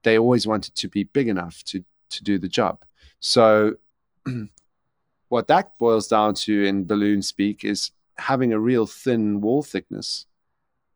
they 0.04 0.18
always 0.20 0.46
want 0.46 0.68
it 0.68 0.76
to 0.76 0.88
be 0.88 1.04
big 1.04 1.28
enough 1.28 1.64
to 1.64 1.84
to 2.10 2.24
do 2.24 2.38
the 2.38 2.48
job. 2.48 2.86
So 3.20 3.76
what 5.30 5.48
that 5.48 5.78
boils 5.78 6.08
down 6.08 6.36
to 6.46 6.64
in 6.64 6.86
balloon 6.86 7.22
speak 7.22 7.66
is 7.66 7.92
having 8.18 8.54
a 8.54 8.60
real 8.60 8.86
thin 8.86 9.42
wall 9.42 9.64
thickness 9.64 10.26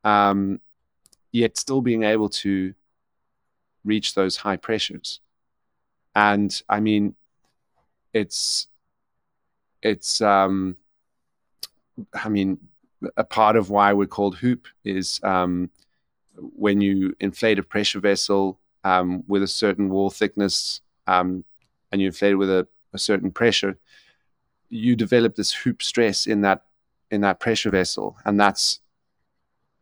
um, 0.04 0.62
yet 1.32 1.58
still 1.58 1.82
being 1.82 2.04
able 2.04 2.30
to 2.30 2.74
reach 3.86 4.14
those 4.14 4.38
high 4.38 4.58
pressures. 4.58 5.20
And 6.16 6.62
i 6.68 6.80
mean 6.80 7.16
it's 8.14 8.68
it's 9.82 10.20
um 10.22 10.76
i 12.14 12.28
mean 12.28 12.58
a 13.18 13.24
part 13.24 13.56
of 13.56 13.70
why 13.70 13.94
we're 13.94 14.08
called 14.08 14.36
hoop 14.36 14.68
is 14.84 15.20
um, 15.24 15.70
when 16.36 16.82
you 16.82 17.16
inflate 17.20 17.60
a 17.60 17.64
pressure 17.64 18.00
vessel 18.00 18.60
um, 18.84 19.24
with 19.28 19.44
a 19.44 19.48
certain 19.48 19.90
wall 19.90 20.10
thickness 20.10 20.82
um, 21.08 21.44
and 21.92 22.02
you 22.02 22.08
inflate 22.08 22.34
it 22.34 22.36
with 22.36 22.50
a, 22.50 22.68
a, 22.94 22.98
certain 22.98 23.32
pressure, 23.32 23.78
you 24.70 24.96
develop 24.96 25.36
this 25.36 25.54
hoop 25.54 25.82
stress 25.82 26.28
in 26.28 26.42
that 26.42 26.66
in 27.12 27.22
that 27.22 27.40
pressure 27.40 27.72
vessel, 27.72 28.18
and 28.26 28.40
that's 28.40 28.82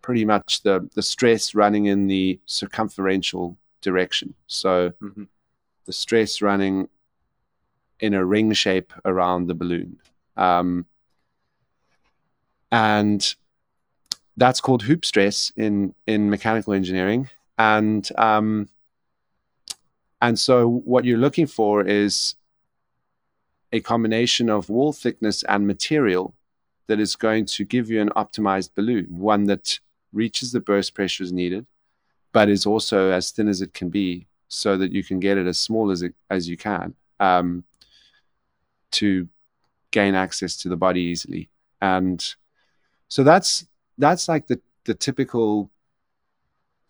pretty 0.01 0.23
much 0.23 0.63
the 0.63 0.89
the 0.95 1.01
stress 1.01 1.53
running 1.53 1.87
in 1.87 2.07
the 2.07 2.39
circumferential 2.45 3.57
direction. 3.81 4.34
So 4.48 4.91
mm-hmm. 5.01 5.24
the 5.86 5.93
stress 5.93 6.41
running 6.41 6.89
in 8.00 8.13
a 8.13 8.24
ring 8.24 8.53
shape 8.53 8.93
around 9.05 9.48
the 9.48 9.55
balloon. 9.55 9.98
Um, 10.36 10.86
and 12.72 13.36
that's 14.36 14.62
called 14.62 14.84
hoop 14.84 15.03
stress 15.05 15.51
in 15.55 15.93
in 16.05 16.29
mechanical 16.29 16.74
engineering 16.74 17.29
and 17.57 18.10
um, 18.17 18.69
and 20.22 20.39
so 20.39 20.67
what 20.67 21.05
you're 21.05 21.17
looking 21.17 21.48
for 21.48 21.84
is 21.84 22.36
a 23.72 23.79
combination 23.81 24.50
of 24.50 24.69
wall 24.69 24.93
thickness 24.93 25.43
and 25.43 25.67
material 25.67 26.34
that 26.88 27.00
is 27.00 27.15
going 27.15 27.46
to 27.46 27.65
give 27.65 27.89
you 27.89 28.00
an 28.01 28.10
optimized 28.10 28.69
balloon 28.75 29.05
one 29.10 29.46
that 29.46 29.79
reaches 30.13 30.51
the 30.51 30.60
burst 30.60 30.93
pressures 30.93 31.31
needed 31.31 31.65
but 32.38 32.50
is 32.50 32.67
also 32.67 33.10
as 33.10 33.32
thin 33.32 33.48
as 33.48 33.62
it 33.62 33.74
can 33.74 33.89
be 33.89 34.27
so 34.48 34.77
that 34.77 34.91
you 34.91 35.03
can 35.03 35.20
get 35.20 35.39
it 35.39 35.48
as 35.48 35.58
small 35.58 35.89
as 35.89 36.03
it, 36.03 36.13
as 36.29 36.48
you 36.48 36.56
can 36.56 36.94
um, 37.20 37.63
to 38.91 39.27
gain 39.89 40.13
access 40.13 40.56
to 40.56 40.70
the 40.70 40.77
body 40.77 41.01
easily 41.01 41.50
and 41.82 42.36
so 43.08 43.24
that's 43.24 43.65
that's 43.98 44.27
like 44.29 44.46
the 44.46 44.60
the 44.86 44.94
typical 44.94 45.72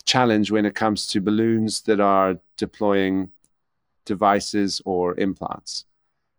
challenge 0.06 0.52
when 0.52 0.66
it 0.66 0.76
comes 0.76 1.08
to 1.08 1.22
balloons 1.22 1.82
that 1.82 2.00
are 2.00 2.40
deploying 2.58 3.32
devices 4.06 4.82
or 4.86 5.20
implants. 5.20 5.86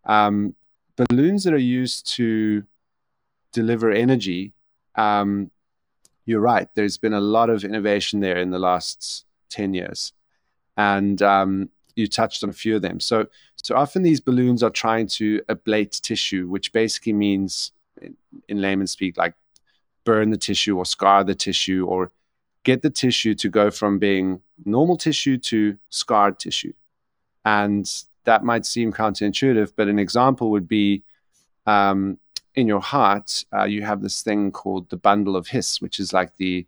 Um, 0.05 0.55
balloons 0.97 1.43
that 1.43 1.53
are 1.53 1.67
used 1.81 2.07
to 2.17 2.63
deliver 3.53 3.91
energy, 3.91 4.53
um, 4.95 5.51
you're 6.29 6.39
right. 6.39 6.69
There's 6.75 6.99
been 6.99 7.13
a 7.13 7.19
lot 7.19 7.49
of 7.49 7.63
innovation 7.63 8.19
there 8.19 8.37
in 8.37 8.51
the 8.51 8.59
last 8.59 9.25
10 9.49 9.73
years. 9.73 10.13
And 10.77 11.19
um, 11.23 11.69
you 11.95 12.05
touched 12.05 12.43
on 12.43 12.51
a 12.51 12.53
few 12.53 12.75
of 12.75 12.83
them. 12.83 12.99
So, 12.99 13.25
so 13.55 13.75
often 13.75 14.03
these 14.03 14.19
balloons 14.19 14.61
are 14.61 14.69
trying 14.69 15.07
to 15.07 15.41
ablate 15.49 15.99
tissue, 16.01 16.47
which 16.47 16.71
basically 16.71 17.13
means, 17.13 17.71
in, 17.99 18.15
in 18.47 18.61
layman's 18.61 18.91
speak, 18.91 19.17
like 19.17 19.33
burn 20.03 20.29
the 20.29 20.37
tissue 20.37 20.77
or 20.77 20.85
scar 20.85 21.23
the 21.23 21.33
tissue 21.33 21.87
or 21.89 22.11
get 22.63 22.83
the 22.83 22.91
tissue 22.91 23.33
to 23.33 23.49
go 23.49 23.71
from 23.71 23.97
being 23.97 24.39
normal 24.65 24.97
tissue 24.97 25.37
to 25.37 25.79
scarred 25.89 26.37
tissue. 26.37 26.73
And 27.43 27.91
that 28.25 28.43
might 28.43 28.67
seem 28.67 28.93
counterintuitive, 28.93 29.73
but 29.75 29.87
an 29.87 29.97
example 29.97 30.51
would 30.51 30.67
be 30.67 31.01
um, 31.65 32.19
in 32.55 32.67
your 32.67 32.81
heart, 32.81 33.45
uh, 33.53 33.63
you 33.63 33.83
have 33.83 34.01
this 34.01 34.21
thing 34.21 34.51
called 34.51 34.89
the 34.89 34.97
bundle 34.97 35.35
of 35.35 35.47
His, 35.47 35.81
which 35.81 35.99
is 35.99 36.13
like 36.13 36.35
the 36.37 36.65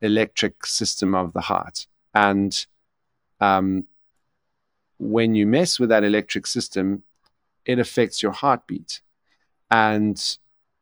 electric 0.00 0.66
system 0.66 1.14
of 1.14 1.32
the 1.32 1.40
heart. 1.40 1.86
And 2.14 2.66
um, 3.40 3.84
when 4.98 5.34
you 5.34 5.46
mess 5.46 5.78
with 5.78 5.88
that 5.88 6.04
electric 6.04 6.46
system, 6.46 7.02
it 7.64 7.78
affects 7.78 8.22
your 8.22 8.32
heartbeat. 8.32 9.00
And 9.70 10.22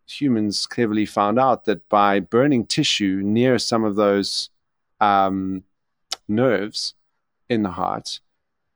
humans 0.07 0.67
cleverly 0.67 1.07
found 1.07 1.39
out 1.39 1.65
that 1.65 1.89
by 1.89 2.21
burning 2.21 2.67
tissue 2.67 3.23
near 3.25 3.59
some 3.59 3.85
of 3.85 3.97
those 3.97 4.51
um, 5.01 5.65
nerves 6.29 6.95
in 7.49 7.63
the 7.63 7.71
heart, 7.71 8.21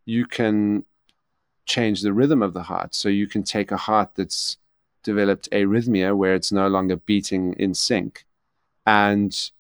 you 0.05 0.27
can 0.27 0.85
change 1.67 2.01
the 2.01 2.13
rhythm 2.13 2.43
of 2.43 2.55
the 2.55 2.63
heart. 2.63 2.95
So 2.95 3.09
you 3.09 3.27
can 3.27 3.43
take 3.43 3.71
a 3.71 3.77
heart 3.77 4.13
that's 4.15 4.57
developed 5.03 5.49
arrhythmia 5.53 6.17
where 6.17 6.35
it's 6.35 6.53
no 6.53 6.69
longer 6.69 6.97
beating 6.97 7.55
in 7.55 7.75
sync. 7.75 8.25
And 8.87 9.51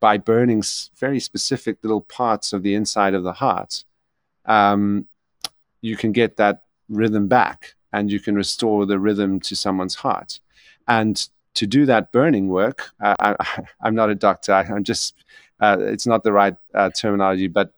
by 0.00 0.18
burning 0.18 0.62
very 0.98 1.20
specific 1.20 1.78
little 1.82 2.00
parts 2.00 2.52
of 2.52 2.62
the 2.62 2.74
inside 2.74 3.14
of 3.14 3.22
the 3.22 3.32
heart, 3.32 3.84
um, 4.46 5.06
you 5.80 5.96
can 5.96 6.12
get 6.12 6.36
that 6.36 6.64
rhythm 6.88 7.28
back 7.28 7.74
and 7.92 8.10
you 8.10 8.20
can 8.20 8.34
restore 8.34 8.86
the 8.86 8.98
rhythm 8.98 9.40
to 9.40 9.54
someone's 9.54 9.94
heart. 9.94 10.40
And 10.88 11.26
to 11.54 11.66
do 11.66 11.86
that 11.86 12.12
burning 12.12 12.48
work, 12.48 12.90
uh, 13.00 13.14
I, 13.20 13.64
am 13.86 13.94
not 13.94 14.10
a 14.10 14.14
doctor. 14.14 14.52
I, 14.52 14.64
am 14.64 14.84
just, 14.84 15.14
uh, 15.60 15.76
it's 15.80 16.06
not 16.06 16.24
the 16.24 16.32
right 16.32 16.56
uh, 16.74 16.90
terminology, 16.90 17.48
but 17.48 17.72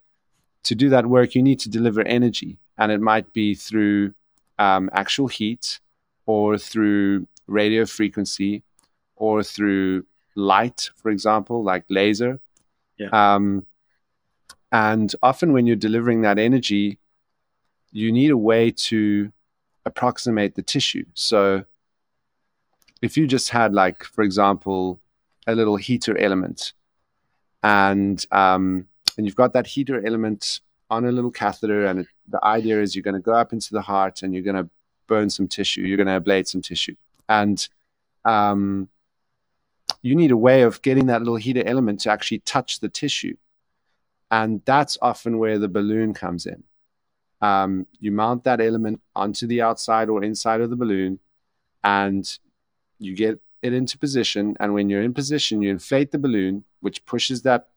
to 0.65 0.75
do 0.75 0.89
that 0.89 1.07
work, 1.07 1.35
you 1.35 1.43
need 1.43 1.61
to 1.61 1.69
deliver 1.69 2.03
energy. 2.03 2.59
And 2.79 2.91
it 2.91 3.01
might 3.01 3.33
be 3.33 3.55
through 3.55 4.15
um, 4.59 4.91
actual 4.93 5.29
heat 5.29 5.81
or 6.27 6.59
through 6.59 7.27
radio 7.47 7.87
frequency 7.87 8.63
or 9.17 9.43
through 9.43 10.05
light, 10.35 10.91
for 10.97 11.11
example, 11.11 11.65
like 11.65 11.85
laser. 11.89 12.41
Yeah. 12.99 13.09
Um, 13.13 13.67
And 14.73 15.15
often 15.23 15.53
when 15.53 15.67
you're 15.67 15.77
delivering 15.77 16.23
that 16.23 16.39
energy, 16.39 16.99
you 17.93 18.11
need 18.13 18.31
a 18.31 18.37
way 18.37 18.73
to 18.73 19.33
approximate 19.85 20.55
the 20.55 20.63
tissue. 20.63 21.05
So 21.15 21.65
if 23.01 23.17
you 23.17 23.27
just 23.27 23.51
had, 23.51 23.73
like, 23.73 24.05
for 24.05 24.25
example, 24.25 25.01
a 25.47 25.55
little 25.55 25.77
heater 25.77 26.19
element, 26.19 26.75
and 27.63 28.27
um, 28.33 28.89
and 29.17 29.25
you've 29.25 29.37
got 29.37 29.53
that 29.53 29.67
heater 29.67 30.05
element 30.05 30.61
on 30.91 31.05
a 31.05 31.13
little 31.13 31.31
catheter, 31.31 31.87
and 31.87 32.01
it, 32.01 32.09
the 32.29 32.45
idea 32.45 32.83
is 32.83 32.95
you're 32.95 33.09
going 33.11 33.23
to 33.23 33.31
go 33.31 33.33
up 33.33 33.53
into 33.53 33.73
the 33.73 33.83
heart 33.83 34.23
and 34.23 34.35
you're 34.35 34.43
going 34.43 34.63
to 34.65 34.69
burn 35.07 35.31
some 35.31 35.49
tissue, 35.49 35.83
you're 35.83 35.97
going 35.97 36.07
to 36.07 36.21
ablate 36.21 36.47
some 36.47 36.63
tissue, 36.63 36.97
and 37.29 37.69
um, 38.25 38.89
you 40.03 40.15
need 40.15 40.31
a 40.31 40.37
way 40.37 40.63
of 40.63 40.83
getting 40.83 41.07
that 41.07 41.21
little 41.21 41.37
heater 41.37 41.63
element 41.67 42.01
to 42.01 42.11
actually 42.11 42.41
touch 42.41 42.81
the 42.81 42.89
tissue, 42.89 43.37
and 44.31 44.63
that's 44.65 44.99
often 45.01 45.39
where 45.39 45.59
the 45.59 45.69
balloon 45.69 46.15
comes 46.15 46.47
in. 46.47 46.63
Um, 47.41 47.87
you 48.01 48.13
mount 48.13 48.45
that 48.45 48.61
element 48.61 49.01
onto 49.15 49.47
the 49.47 49.63
outside 49.63 50.09
or 50.09 50.25
inside 50.25 50.61
of 50.61 50.71
the 50.71 50.77
balloon, 50.77 51.19
and 51.85 52.39
you 52.99 53.15
get 53.15 53.41
it 53.63 53.73
into 53.73 53.99
position. 53.99 54.57
And 54.59 54.73
when 54.73 54.89
you're 54.89 55.03
in 55.03 55.15
position, 55.15 55.63
you 55.63 55.71
inflate 55.71 56.11
the 56.13 56.19
balloon, 56.19 56.65
which 56.81 57.05
pushes 57.05 57.43
that 57.43 57.69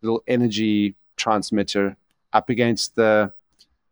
little 0.00 0.22
energy 0.26 0.96
transmitter 1.16 1.96
up 2.32 2.48
against 2.48 2.96
the 2.96 3.32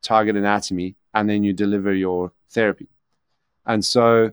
target 0.02 0.36
anatomy, 0.36 0.96
and 1.14 1.28
then 1.30 1.44
you 1.44 1.52
deliver 1.52 1.94
your 1.94 2.32
therapy. 2.50 2.88
And 3.66 3.84
so, 3.84 4.32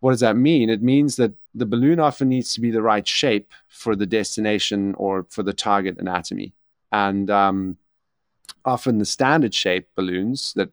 what 0.00 0.12
does 0.12 0.20
that 0.20 0.36
mean? 0.36 0.70
It 0.70 0.82
means 0.82 1.16
that 1.16 1.32
the 1.54 1.66
balloon 1.66 2.00
often 2.00 2.28
needs 2.28 2.54
to 2.54 2.60
be 2.60 2.70
the 2.70 2.82
right 2.82 3.06
shape 3.06 3.52
for 3.68 3.94
the 3.96 4.06
destination 4.06 4.94
or 4.96 5.26
for 5.28 5.42
the 5.42 5.52
target 5.52 5.98
anatomy. 5.98 6.54
And 6.92 7.30
um, 7.30 7.76
often 8.64 8.98
the 8.98 9.04
standard 9.04 9.54
shape 9.54 9.88
balloons 9.94 10.52
that 10.54 10.70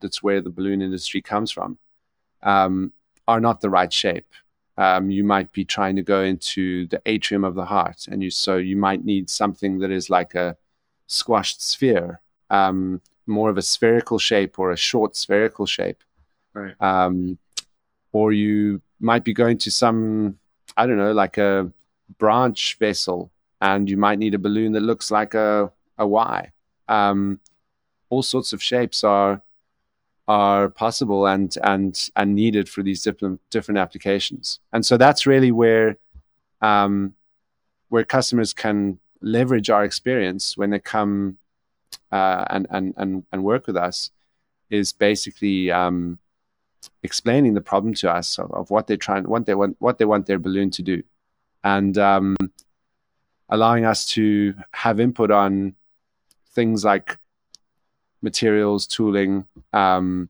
that's 0.00 0.22
where 0.22 0.40
the 0.40 0.50
balloon 0.50 0.82
industry 0.82 1.22
comes 1.22 1.50
from 1.50 1.78
um, 2.42 2.92
are 3.28 3.40
not 3.40 3.60
the 3.60 3.70
right 3.70 3.92
shape. 3.92 4.26
Um, 4.76 5.10
you 5.10 5.22
might 5.22 5.52
be 5.52 5.64
trying 5.64 5.96
to 5.96 6.02
go 6.02 6.22
into 6.22 6.86
the 6.86 7.00
atrium 7.06 7.44
of 7.44 7.54
the 7.54 7.66
heart, 7.66 8.08
and 8.10 8.22
you 8.22 8.30
so 8.30 8.56
you 8.56 8.76
might 8.76 9.04
need 9.04 9.28
something 9.28 9.78
that 9.80 9.90
is 9.90 10.08
like 10.08 10.34
a 10.34 10.56
squashed 11.06 11.62
sphere, 11.62 12.20
um, 12.48 13.00
more 13.26 13.50
of 13.50 13.58
a 13.58 13.62
spherical 13.62 14.18
shape 14.18 14.58
or 14.58 14.70
a 14.70 14.76
short 14.76 15.16
spherical 15.16 15.66
shape. 15.66 16.02
Right. 16.54 16.74
Um, 16.80 17.38
or 18.12 18.32
you 18.32 18.82
might 19.00 19.24
be 19.24 19.32
going 19.32 19.58
to 19.58 19.70
some, 19.70 20.38
I 20.76 20.86
don't 20.86 20.98
know, 20.98 21.12
like 21.12 21.38
a 21.38 21.70
branch 22.18 22.76
vessel, 22.78 23.30
and 23.60 23.88
you 23.88 23.96
might 23.96 24.18
need 24.18 24.34
a 24.34 24.38
balloon 24.38 24.72
that 24.72 24.80
looks 24.80 25.10
like 25.10 25.34
a, 25.34 25.72
a 25.98 26.06
Y. 26.06 26.50
Um, 26.88 27.40
all 28.10 28.22
sorts 28.22 28.52
of 28.52 28.62
shapes 28.62 29.04
are 29.04 29.40
are 30.28 30.68
possible 30.68 31.26
and 31.26 31.56
and 31.64 32.10
and 32.14 32.34
needed 32.34 32.68
for 32.68 32.82
these 32.82 33.02
different 33.02 33.40
different 33.50 33.78
applications. 33.78 34.60
And 34.72 34.84
so 34.84 34.96
that's 34.96 35.26
really 35.26 35.50
where 35.50 35.96
um, 36.60 37.14
where 37.88 38.04
customers 38.04 38.52
can 38.52 38.98
leverage 39.20 39.70
our 39.70 39.84
experience 39.84 40.56
when 40.56 40.70
they 40.70 40.78
come 40.78 41.38
uh, 42.10 42.44
and, 42.50 42.66
and 42.70 42.94
and 42.96 43.24
and 43.32 43.44
work 43.44 43.66
with 43.66 43.76
us 43.76 44.10
is 44.70 44.92
basically 44.92 45.70
um, 45.70 46.18
explaining 47.02 47.54
the 47.54 47.60
problem 47.60 47.94
to 47.94 48.10
us 48.10 48.38
of, 48.38 48.50
of, 48.52 48.70
what 48.70 48.86
they're 48.86 48.96
trying 48.96 49.24
what 49.24 49.46
they 49.46 49.54
want 49.54 49.76
what 49.80 49.98
they 49.98 50.04
want 50.04 50.26
their 50.26 50.38
balloon 50.38 50.70
to 50.70 50.82
do 50.82 51.02
and 51.64 51.98
um, 51.98 52.36
allowing 53.48 53.84
us 53.84 54.06
to 54.06 54.54
have 54.72 54.98
input 54.98 55.30
on 55.30 55.74
things 56.54 56.84
like 56.84 57.18
materials, 58.22 58.86
tooling, 58.86 59.44
um, 59.72 60.28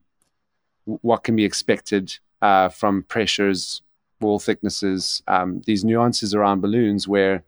what 0.85 1.25
can 1.25 1.37
be 1.37 1.45
expected 1.45 2.19
uh, 2.41 2.69
from 2.69 3.03
pressures, 3.05 3.83
wall 4.21 4.39
thicknesses, 4.39 5.23
um, 5.29 5.63
these 5.67 5.85
nuances 5.85 6.35
around 6.35 6.61
balloons 6.61 7.07
where 7.07 7.45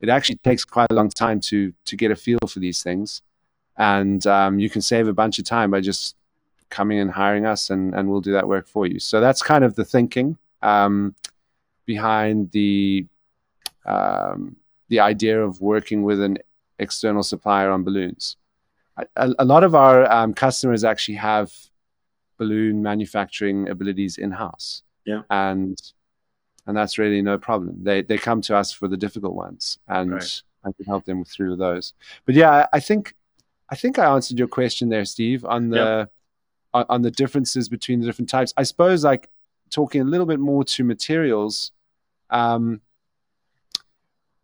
it 0.00 0.08
actually 0.08 0.36
takes 0.36 0.64
quite 0.64 0.86
a 0.90 0.94
long 0.94 1.08
time 1.08 1.40
to 1.40 1.72
to 1.86 1.96
get 1.96 2.10
a 2.10 2.16
feel 2.16 2.38
for 2.48 2.60
these 2.60 2.82
things. 2.82 3.22
And 3.78 4.26
um, 4.26 4.58
you 4.58 4.70
can 4.70 4.82
save 4.82 5.08
a 5.08 5.12
bunch 5.12 5.38
of 5.38 5.44
time 5.44 5.70
by 5.70 5.80
just 5.80 6.16
coming 6.70 6.98
and 6.98 7.10
hiring 7.10 7.46
us 7.46 7.70
and, 7.70 7.94
and 7.94 8.08
we'll 8.08 8.20
do 8.20 8.32
that 8.32 8.48
work 8.48 8.66
for 8.66 8.86
you. 8.86 8.98
So 8.98 9.20
that's 9.20 9.42
kind 9.42 9.64
of 9.64 9.74
the 9.74 9.84
thinking 9.84 10.36
um, 10.62 11.14
behind 11.84 12.50
the 12.50 13.06
um, 13.84 14.56
the 14.88 15.00
idea 15.00 15.42
of 15.42 15.60
working 15.60 16.02
with 16.02 16.20
an 16.20 16.38
external 16.78 17.22
supplier 17.22 17.70
on 17.70 17.84
balloons 17.84 18.36
a, 19.16 19.34
a 19.38 19.44
lot 19.44 19.64
of 19.64 19.74
our 19.74 20.10
um, 20.10 20.34
customers 20.34 20.84
actually 20.84 21.16
have 21.16 21.52
balloon 22.38 22.82
manufacturing 22.82 23.68
abilities 23.68 24.18
in 24.18 24.30
house. 24.30 24.82
Yeah. 25.04 25.22
And 25.30 25.80
and 26.66 26.76
that's 26.76 26.98
really 26.98 27.22
no 27.22 27.38
problem. 27.38 27.84
They 27.84 28.02
they 28.02 28.18
come 28.18 28.40
to 28.42 28.56
us 28.56 28.72
for 28.72 28.88
the 28.88 28.96
difficult 28.96 29.34
ones, 29.34 29.78
and 29.86 30.12
right. 30.12 30.42
I 30.64 30.72
can 30.72 30.84
help 30.84 31.04
them 31.04 31.24
through 31.24 31.56
those. 31.56 31.94
But 32.24 32.34
yeah, 32.34 32.66
I, 32.72 32.80
think 32.80 33.14
I 33.68 33.76
think 33.76 33.98
I 33.98 34.06
answered 34.06 34.38
your 34.38 34.48
question 34.48 34.88
there, 34.88 35.04
Steve, 35.04 35.44
on 35.44 35.70
the 35.70 36.08
on, 36.72 37.02
the 37.02 37.10
differences 37.10 37.68
between 37.68 38.00
the 38.00 38.06
different 38.06 38.28
types. 38.28 38.52
I 38.56 38.64
suppose 38.64 39.02
like 39.02 39.30
talking 39.70 40.00
a 40.00 40.04
little 40.04 40.26
bit 40.26 40.38
more 40.38 40.62
to 40.64 40.84
materials. 40.84 41.72
Um, 42.30 42.80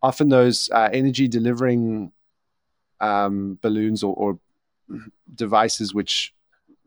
often 0.01 0.29
those 0.29 0.69
uh, 0.71 0.89
energy 0.91 1.27
delivering 1.27 2.11
um, 2.99 3.57
balloons 3.61 4.03
or, 4.03 4.15
or, 4.15 4.39
devices 5.35 5.93
which 5.93 6.33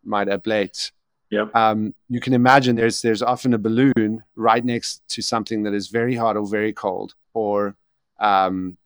might 0.04 0.28
ablate. 0.28 0.92
Yep. 1.30 1.56
Um, 1.56 1.94
you 2.08 2.20
can 2.20 2.34
imagine 2.34 2.76
there's 2.76 3.02
there's 3.02 3.22
often 3.22 3.54
a 3.54 3.58
balloon 3.58 4.22
right 4.36 4.64
next 4.64 5.02
to 5.08 5.22
something 5.22 5.64
that 5.64 5.74
is 5.74 5.88
very 5.88 6.14
hot 6.14 6.36
or 6.36 6.46
very 6.46 6.72
cold 6.72 7.14
or 7.34 7.74
um, 8.20 8.76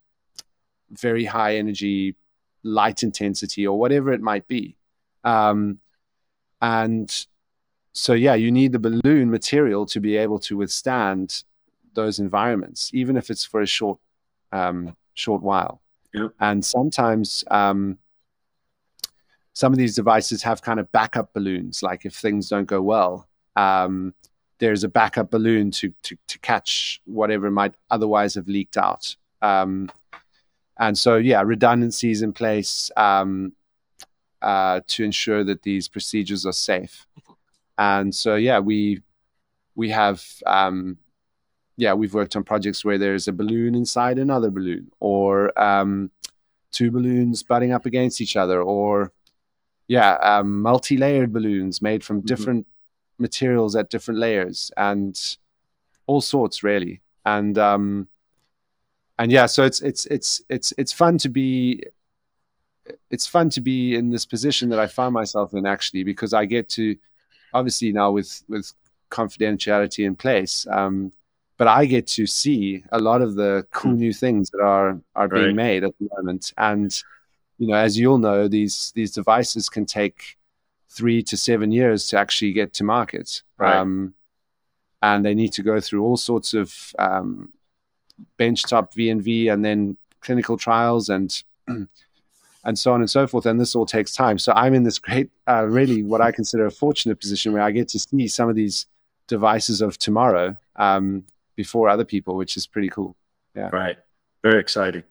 very 0.91 1.25
high 1.25 1.57
energy, 1.57 2.17
light 2.63 3.03
intensity 3.03 3.67
or 3.67 3.79
whatever 3.79 4.13
it 4.13 4.21
might 4.21 4.47
be. 4.49 4.77
Um, 5.25 5.79
and 6.61 7.27
so 7.93 8.13
yeah, 8.13 8.35
you 8.35 8.51
need 8.51 8.73
the 8.73 8.79
balloon 8.79 9.31
material 9.31 9.87
to 9.87 10.01
be 10.01 10.17
able 10.17 10.39
to 10.41 10.57
withstand 10.57 11.45
those 11.95 12.19
environments, 12.19 12.91
even 12.95 13.17
if 13.17 13.31
it's 13.31 13.45
for 13.45 13.61
a 13.61 13.67
short 13.67 13.99
um, 14.53 14.97
short 15.15 15.43
while. 15.43 15.81
Yep. 16.15 16.33
And 16.41 16.65
sometimes 16.65 17.45
um, 17.51 17.99
some 19.53 19.73
of 19.73 19.79
these 19.79 19.95
devices 19.95 20.43
have 20.43 20.63
kind 20.63 20.81
of 20.81 20.91
backup 20.93 21.33
balloons. 21.33 21.83
Like 21.83 22.05
if 22.05 22.15
things 22.15 22.49
don't 22.49 22.67
go 22.67 22.83
well, 22.83 23.29
um, 23.57 24.15
there's 24.59 24.85
a 24.85 24.89
backup 24.89 25.31
balloon 25.31 25.71
to, 25.73 25.93
to, 26.03 26.17
to 26.29 26.39
catch 26.41 27.01
whatever 27.07 27.51
might 27.51 27.75
otherwise 27.91 28.35
have 28.35 28.49
leaked 28.49 28.77
out. 28.77 29.17
Um, 29.43 29.91
and 30.81 30.97
so, 30.97 31.17
yeah, 31.17 31.43
redundancies 31.43 32.23
in 32.23 32.33
place 32.33 32.91
um, 32.97 33.53
uh, 34.41 34.81
to 34.87 35.05
ensure 35.05 35.45
that 35.45 35.63
these 35.63 35.89
procedures 35.89 36.47
are 36.47 36.55
safe. 36.55 37.07
And 37.77 38.15
so, 38.15 38.35
yeah, 38.37 38.59
we 38.59 39.03
we 39.75 39.91
have 39.91 40.25
um, 40.47 40.97
yeah 41.77 41.93
we've 41.93 42.15
worked 42.15 42.35
on 42.35 42.45
projects 42.45 42.85
where 42.85 42.99
there's 42.99 43.29
a 43.29 43.33
balloon 43.33 43.75
inside 43.75 44.19
another 44.19 44.51
balloon, 44.51 44.91
or 45.01 45.57
um, 45.61 46.11
two 46.73 46.91
balloons 46.91 47.43
butting 47.43 47.73
up 47.73 47.85
against 47.85 48.23
each 48.23 48.37
other, 48.37 48.63
or 48.63 49.13
yeah, 49.87 50.15
um, 50.23 50.63
multi-layered 50.63 51.33
balloons 51.33 51.83
made 51.83 52.03
from 52.03 52.19
mm-hmm. 52.19 52.27
different 52.27 52.67
materials 53.19 53.77
at 53.77 53.91
different 53.91 54.19
layers 54.19 54.71
and 54.79 55.37
all 56.07 56.23
sorts 56.23 56.63
really. 56.63 57.03
And 57.27 57.59
um, 57.59 58.09
and 59.21 59.31
yeah, 59.31 59.45
so 59.45 59.65
it's 59.65 59.83
it's 59.83 60.07
it's 60.07 60.41
it's 60.49 60.73
it's 60.79 60.95
fun 60.95 61.19
to 61.19 61.29
be 61.29 61.85
it's 63.11 63.27
fun 63.27 63.51
to 63.51 63.61
be 63.61 63.95
in 63.95 64.09
this 64.09 64.25
position 64.25 64.71
that 64.71 64.79
I 64.79 64.87
find 64.87 65.13
myself 65.13 65.53
in 65.53 65.67
actually 65.67 66.05
because 66.05 66.33
I 66.33 66.47
get 66.47 66.71
to 66.71 66.97
obviously 67.53 67.93
now 67.93 68.13
with 68.13 68.43
with 68.49 68.73
confidentiality 69.11 70.07
in 70.07 70.17
place. 70.17 70.67
Um, 70.71 71.13
but 71.59 71.69
I 71.69 71.85
get 71.85 72.07
to 72.17 72.27
see 72.27 72.83
a 72.93 72.99
lot 72.99 73.21
of 73.21 73.35
the 73.35 73.67
cool 73.73 73.93
hmm. 73.93 73.99
new 73.99 74.13
things 74.15 74.49
that 74.51 74.63
are 74.63 74.99
are 75.15 75.29
being 75.29 75.49
right. 75.49 75.55
made 75.55 75.85
at 75.85 75.93
the 76.01 76.09
moment, 76.17 76.55
and 76.57 76.91
you 77.59 77.69
know, 77.69 77.75
as 77.75 77.99
you'll 77.99 78.17
know, 78.17 78.49
these 78.49 78.91
these 78.95 79.13
devices 79.13 79.69
can 79.69 79.85
take 79.85 80.39
three 80.89 81.23
to 81.25 81.37
seven 81.37 81.73
years 81.73 82.09
to 82.09 82.19
actually 82.19 82.55
get 82.55 82.73
to 82.73 82.85
market. 82.85 83.43
Right. 83.59 83.77
Um, 83.77 84.15
and 85.03 85.27
they 85.27 85.35
need 85.35 85.53
to 85.53 85.63
go 85.63 85.79
through 85.79 86.03
all 86.03 86.17
sorts 86.17 86.55
of 86.55 86.95
um, 86.99 87.53
benchtop 88.39 88.95
V&V 88.95 89.49
and 89.49 89.65
then 89.65 89.97
clinical 90.21 90.57
trials 90.57 91.09
and 91.09 91.43
and 92.65 92.79
so 92.79 92.93
on 92.93 93.01
and 93.01 93.11
so 93.11 93.27
forth. 93.27 93.47
And 93.47 93.61
this 93.61 93.75
all 93.75 93.87
takes 93.87 94.15
time. 94.15 94.39
So 94.39 94.53
I'm 94.55 94.75
in 94.75 94.83
this 94.83 94.99
great, 94.99 95.31
uh, 95.49 95.67
really 95.67 96.03
what 96.03 96.21
I 96.21 96.31
consider 96.33 96.67
a 96.67 96.71
fortunate 96.71 97.21
position 97.21 97.53
where 97.53 97.63
I 97.63 97.71
get 97.71 97.89
to 97.89 97.99
see 97.99 98.29
some 98.29 98.49
of 98.49 98.55
these 98.55 98.87
devices 99.27 99.81
of 99.81 99.97
tomorrow 99.99 100.57
um, 100.77 101.25
before 101.57 101.89
other 101.89 102.05
people, 102.05 102.37
which 102.37 102.57
is 102.57 102.67
pretty 102.67 102.89
cool. 102.89 103.17
Yeah. 103.55 103.71
Right. 103.73 103.97
Very 104.43 104.61
exciting. 104.61 105.03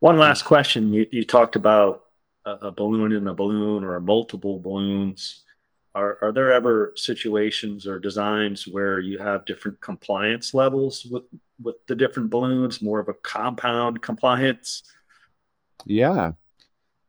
One 0.00 0.18
last 0.18 0.42
question. 0.44 0.92
You, 0.92 1.06
you 1.10 1.24
talked 1.24 1.56
about 1.56 2.04
a, 2.44 2.52
a 2.52 2.72
balloon 2.72 3.12
in 3.12 3.26
a 3.28 3.34
balloon 3.34 3.84
or 3.84 3.98
multiple 4.00 4.58
balloons. 4.58 5.44
Are, 5.94 6.18
are 6.22 6.32
there 6.32 6.52
ever 6.52 6.92
situations 6.96 7.86
or 7.86 7.98
designs 7.98 8.66
where 8.66 8.98
you 8.98 9.18
have 9.18 9.44
different 9.44 9.80
compliance 9.80 10.54
levels 10.54 11.06
with, 11.10 11.24
with 11.62 11.76
the 11.86 11.94
different 11.94 12.30
balloons, 12.30 12.82
more 12.82 13.00
of 13.00 13.08
a 13.08 13.14
compound 13.14 14.02
compliance? 14.02 14.82
Yeah. 15.84 16.32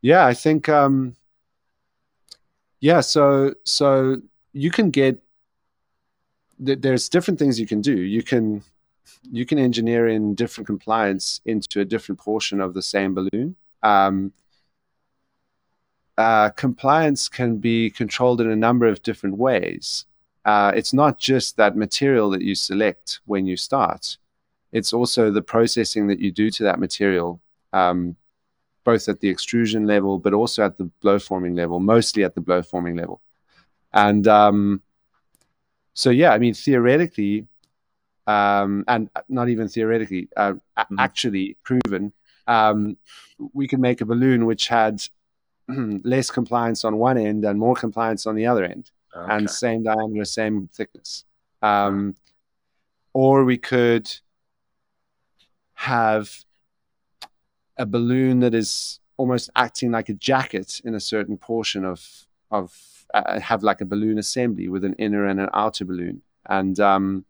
Yeah, 0.01 0.25
I 0.25 0.33
think 0.33 0.69
um 0.69 1.15
yeah, 2.79 2.99
so 2.99 3.53
so 3.63 4.17
you 4.51 4.69
can 4.69 4.89
get 4.89 5.21
th- 6.63 6.81
there's 6.81 7.09
different 7.09 7.39
things 7.39 7.59
you 7.59 7.67
can 7.67 7.81
do. 7.81 7.95
You 8.01 8.23
can 8.23 8.63
you 9.31 9.45
can 9.45 9.57
engineer 9.57 10.07
in 10.07 10.35
different 10.35 10.67
compliance 10.67 11.41
into 11.45 11.79
a 11.79 11.85
different 11.85 12.19
portion 12.19 12.59
of 12.61 12.73
the 12.73 12.81
same 12.81 13.13
balloon. 13.13 13.55
Um, 13.81 14.33
uh, 16.17 16.49
compliance 16.51 17.27
can 17.27 17.57
be 17.57 17.89
controlled 17.89 18.41
in 18.41 18.49
a 18.49 18.55
number 18.55 18.85
of 18.85 19.01
different 19.01 19.37
ways. 19.37 20.05
Uh, 20.45 20.71
it's 20.75 20.93
not 20.93 21.17
just 21.17 21.57
that 21.57 21.75
material 21.77 22.29
that 22.29 22.41
you 22.41 22.53
select 22.53 23.19
when 23.25 23.45
you 23.45 23.57
start, 23.57 24.17
it's 24.73 24.91
also 24.91 25.29
the 25.29 25.41
processing 25.41 26.07
that 26.07 26.19
you 26.19 26.31
do 26.31 26.49
to 26.49 26.63
that 26.63 26.79
material, 26.79 27.39
um, 27.71 28.15
both 28.83 29.07
at 29.07 29.19
the 29.19 29.29
extrusion 29.29 29.85
level, 29.85 30.17
but 30.17 30.33
also 30.33 30.65
at 30.65 30.77
the 30.77 30.85
blow 30.99 31.19
forming 31.19 31.55
level, 31.55 31.79
mostly 31.79 32.23
at 32.23 32.33
the 32.33 32.41
blow 32.41 32.63
forming 32.63 32.97
level. 32.97 33.21
And 33.93 34.27
um, 34.27 34.81
so, 35.93 36.09
yeah, 36.09 36.31
I 36.33 36.39
mean, 36.39 36.55
theoretically, 36.55 37.47
um, 38.25 38.83
and 38.87 39.09
not 39.29 39.47
even 39.47 39.67
theoretically, 39.67 40.27
uh, 40.35 40.53
mm-hmm. 40.53 40.99
actually 40.99 41.55
proven, 41.63 42.11
um, 42.47 42.97
we 43.53 43.67
could 43.67 43.79
make 43.79 44.01
a 44.01 44.05
balloon 44.05 44.47
which 44.47 44.67
had 44.67 45.03
less 45.67 46.31
compliance 46.31 46.83
on 46.83 46.97
one 46.97 47.19
end 47.19 47.45
and 47.45 47.59
more 47.59 47.75
compliance 47.75 48.25
on 48.25 48.33
the 48.33 48.47
other 48.47 48.65
end, 48.65 48.89
okay. 49.15 49.35
and 49.35 49.49
same 49.49 49.83
diameter, 49.83 50.25
same 50.25 50.67
thickness. 50.73 51.25
Um, 51.61 52.15
or 53.13 53.45
we 53.45 53.59
could 53.59 54.11
have 55.83 56.45
a 57.77 57.85
balloon 57.85 58.39
that 58.39 58.53
is 58.53 58.99
almost 59.17 59.49
acting 59.55 59.91
like 59.91 60.07
a 60.07 60.13
jacket 60.13 60.81
in 60.85 60.95
a 60.95 60.99
certain 60.99 61.37
portion 61.37 61.83
of 61.83 62.25
of 62.51 62.73
uh, 63.13 63.39
have 63.39 63.63
like 63.63 63.81
a 63.81 63.85
balloon 63.85 64.17
assembly 64.17 64.69
with 64.69 64.83
an 64.85 64.93
inner 64.93 65.25
and 65.25 65.39
an 65.39 65.49
outer 65.53 65.85
balloon. 65.85 66.21
And 66.45 66.79
um, 66.79 67.25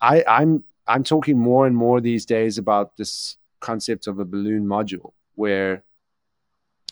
I, 0.00 0.24
I'm 0.26 0.64
I'm 0.86 1.04
talking 1.04 1.38
more 1.38 1.66
and 1.66 1.76
more 1.76 2.00
these 2.00 2.24
days 2.24 2.56
about 2.56 2.96
this 2.96 3.36
concept 3.60 4.06
of 4.06 4.18
a 4.18 4.24
balloon 4.24 4.64
module 4.64 5.12
where 5.34 5.84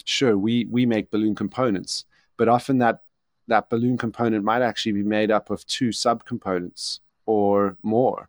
sure 0.05 0.37
we 0.37 0.67
we 0.71 0.85
make 0.85 1.11
balloon 1.11 1.35
components 1.35 2.05
but 2.37 2.49
often 2.49 2.79
that 2.79 3.03
that 3.47 3.71
balloon 3.71 3.97
component 3.97 4.45
might 4.45 4.61
actually 4.63 4.93
be 4.93 5.03
made 5.03 5.31
up 5.31 5.49
of 5.51 5.67
two 5.67 5.89
subcomponents 5.89 7.01
or 7.25 7.77
more 7.83 8.29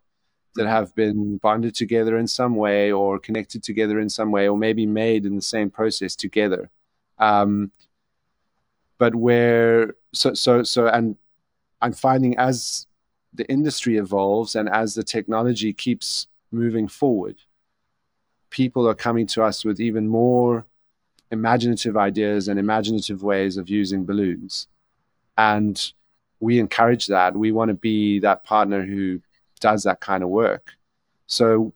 that 0.56 0.66
have 0.66 0.94
been 0.94 1.36
bonded 1.38 1.74
together 1.74 2.18
in 2.18 2.26
some 2.26 2.56
way 2.56 2.92
or 2.92 3.18
connected 3.18 3.62
together 3.62 4.00
in 4.00 4.08
some 4.08 4.30
way 4.30 4.48
or 4.48 4.58
maybe 4.58 4.86
made 4.86 5.24
in 5.24 5.36
the 5.36 5.42
same 5.42 5.70
process 5.70 6.16
together 6.16 6.70
um, 7.18 7.70
but 8.98 9.14
where 9.14 9.94
so 10.12 10.34
so 10.34 10.62
so 10.62 10.86
and 10.88 11.16
i'm 11.80 11.92
finding 11.92 12.36
as 12.36 12.86
the 13.32 13.48
industry 13.48 13.96
evolves 13.96 14.56
and 14.56 14.68
as 14.68 14.94
the 14.94 15.04
technology 15.04 15.72
keeps 15.72 16.26
moving 16.50 16.88
forward 16.88 17.36
people 18.50 18.88
are 18.88 18.94
coming 18.94 19.26
to 19.28 19.42
us 19.42 19.64
with 19.64 19.80
even 19.80 20.08
more 20.08 20.66
imaginative 21.30 21.96
ideas 21.96 22.48
and 22.48 22.58
imaginative 22.58 23.22
ways 23.22 23.56
of 23.56 23.68
using 23.68 24.04
balloons. 24.04 24.66
And 25.38 25.80
we 26.40 26.58
encourage 26.58 27.06
that. 27.06 27.36
We 27.36 27.52
want 27.52 27.68
to 27.68 27.74
be 27.74 28.18
that 28.20 28.44
partner 28.44 28.84
who 28.84 29.20
does 29.60 29.82
that 29.84 30.00
kind 30.00 30.22
of 30.22 30.28
work. 30.28 30.72
So, 31.26 31.72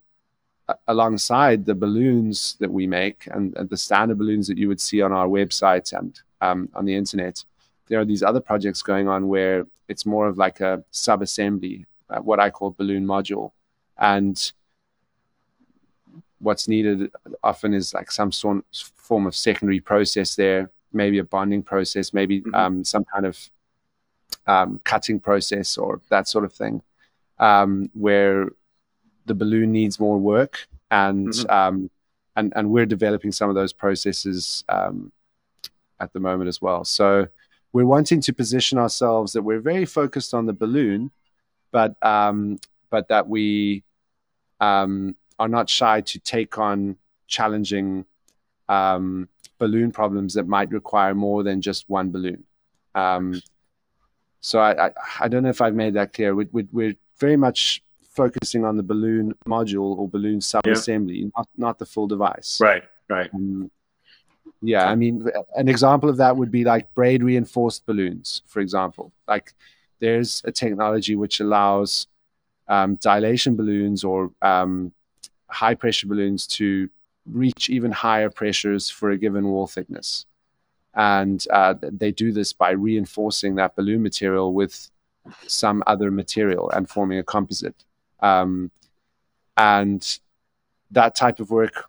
alongside 0.88 1.66
the 1.66 1.74
balloons 1.74 2.56
that 2.58 2.72
we 2.72 2.86
make 2.86 3.28
and, 3.30 3.54
and, 3.56 3.68
the 3.68 3.76
standard 3.76 4.16
balloons 4.16 4.48
that 4.48 4.56
you 4.56 4.66
would 4.68 4.80
see 4.80 5.02
on 5.02 5.12
our 5.12 5.26
website 5.26 5.92
and 5.92 6.18
um, 6.40 6.70
on 6.74 6.86
the 6.86 6.94
internet, 6.94 7.44
there 7.88 8.00
are 8.00 8.04
these 8.04 8.22
other 8.22 8.40
projects 8.40 8.80
going 8.80 9.06
on 9.06 9.28
where 9.28 9.66
it's 9.88 10.06
more 10.06 10.26
of 10.26 10.38
like 10.38 10.60
a 10.60 10.82
sub 10.90 11.20
assembly, 11.20 11.86
uh, 12.08 12.20
what 12.20 12.40
I 12.40 12.48
call 12.48 12.70
balloon 12.70 13.06
module. 13.06 13.52
And 13.98 14.52
what's 16.38 16.68
needed 16.68 17.10
often 17.42 17.74
is 17.74 17.94
like 17.94 18.10
some 18.10 18.32
sort 18.32 18.64
form 18.96 19.26
of 19.26 19.36
secondary 19.36 19.80
process 19.80 20.34
there, 20.34 20.70
maybe 20.92 21.18
a 21.18 21.24
bonding 21.24 21.62
process, 21.62 22.12
maybe 22.12 22.40
mm-hmm. 22.40 22.54
um, 22.54 22.84
some 22.84 23.04
kind 23.04 23.26
of 23.26 23.50
um, 24.46 24.80
cutting 24.84 25.20
process 25.20 25.76
or 25.76 26.00
that 26.08 26.28
sort 26.28 26.44
of 26.44 26.52
thing, 26.52 26.82
um, 27.44 27.90
where 27.92 28.48
the 29.26 29.34
balloon 29.34 29.70
needs 29.70 30.00
more 30.00 30.18
work, 30.18 30.66
and 30.90 31.28
mm-hmm. 31.28 31.50
Um, 31.50 31.90
and 32.36 32.52
and 32.56 32.70
we're 32.70 32.86
developing 32.86 33.32
some 33.32 33.48
of 33.50 33.54
those 33.54 33.72
processes 33.72 34.64
um, 34.68 35.12
at 36.00 36.12
the 36.14 36.20
moment 36.20 36.48
as 36.48 36.60
well. 36.62 36.84
So 36.84 37.28
we're 37.72 37.84
wanting 37.84 38.22
to 38.22 38.32
position 38.32 38.78
ourselves 38.78 39.34
that 39.34 39.42
we're 39.42 39.60
very 39.60 39.84
focused 39.84 40.32
on 40.32 40.46
the 40.46 40.54
balloon, 40.54 41.10
but 41.70 42.02
um, 42.02 42.58
but 42.88 43.08
that 43.08 43.28
we 43.28 43.84
um, 44.60 45.14
are 45.38 45.48
not 45.48 45.68
shy 45.68 46.00
to 46.00 46.18
take 46.18 46.56
on 46.58 46.96
challenging 47.26 48.06
um, 48.70 49.28
balloon 49.58 49.92
problems 49.92 50.34
that 50.34 50.48
might 50.48 50.70
require 50.70 51.14
more 51.14 51.42
than 51.42 51.60
just 51.60 51.90
one 51.90 52.10
balloon. 52.10 52.44
Um, 52.94 53.42
so 54.40 54.60
I, 54.60 54.86
I, 54.86 54.90
I, 55.20 55.28
don't 55.28 55.42
know 55.42 55.48
if 55.48 55.60
I've 55.60 55.74
made 55.74 55.94
that 55.94 56.12
clear. 56.12 56.34
We, 56.34 56.46
we, 56.52 56.68
we're 56.70 56.94
very 57.18 57.36
much 57.36 57.82
focusing 58.14 58.64
on 58.64 58.76
the 58.76 58.82
balloon 58.82 59.34
module 59.46 59.96
or 59.98 60.08
balloon 60.08 60.40
sub-assembly, 60.40 61.16
yeah. 61.16 61.28
not, 61.36 61.48
not 61.56 61.78
the 61.78 61.86
full 61.86 62.06
device. 62.06 62.58
Right, 62.60 62.84
right. 63.08 63.30
Um, 63.34 63.70
yeah, 64.62 64.86
I 64.86 64.94
mean, 64.94 65.26
an 65.56 65.68
example 65.68 66.08
of 66.08 66.16
that 66.18 66.36
would 66.36 66.50
be 66.50 66.64
like 66.64 66.94
braid 66.94 67.22
reinforced 67.22 67.84
balloons, 67.86 68.42
for 68.46 68.60
example. 68.60 69.12
Like 69.28 69.52
there's 70.00 70.42
a 70.44 70.52
technology 70.52 71.16
which 71.16 71.40
allows 71.40 72.06
um, 72.68 72.96
dilation 72.96 73.56
balloons 73.56 74.04
or 74.04 74.30
um, 74.40 74.92
high 75.48 75.74
pressure 75.74 76.06
balloons 76.06 76.46
to 76.46 76.88
reach 77.26 77.68
even 77.68 77.90
higher 77.90 78.30
pressures 78.30 78.88
for 78.90 79.10
a 79.10 79.18
given 79.18 79.46
wall 79.46 79.66
thickness. 79.66 80.24
And 80.94 81.44
uh, 81.50 81.74
they 81.80 82.12
do 82.12 82.32
this 82.32 82.52
by 82.52 82.70
reinforcing 82.70 83.56
that 83.56 83.76
balloon 83.76 84.02
material 84.02 84.54
with 84.54 84.90
some 85.46 85.82
other 85.86 86.10
material 86.10 86.70
and 86.70 86.88
forming 86.88 87.18
a 87.18 87.22
composite. 87.22 87.84
Um, 88.20 88.70
and 89.56 90.18
that 90.90 91.14
type 91.14 91.40
of 91.40 91.50
work, 91.50 91.84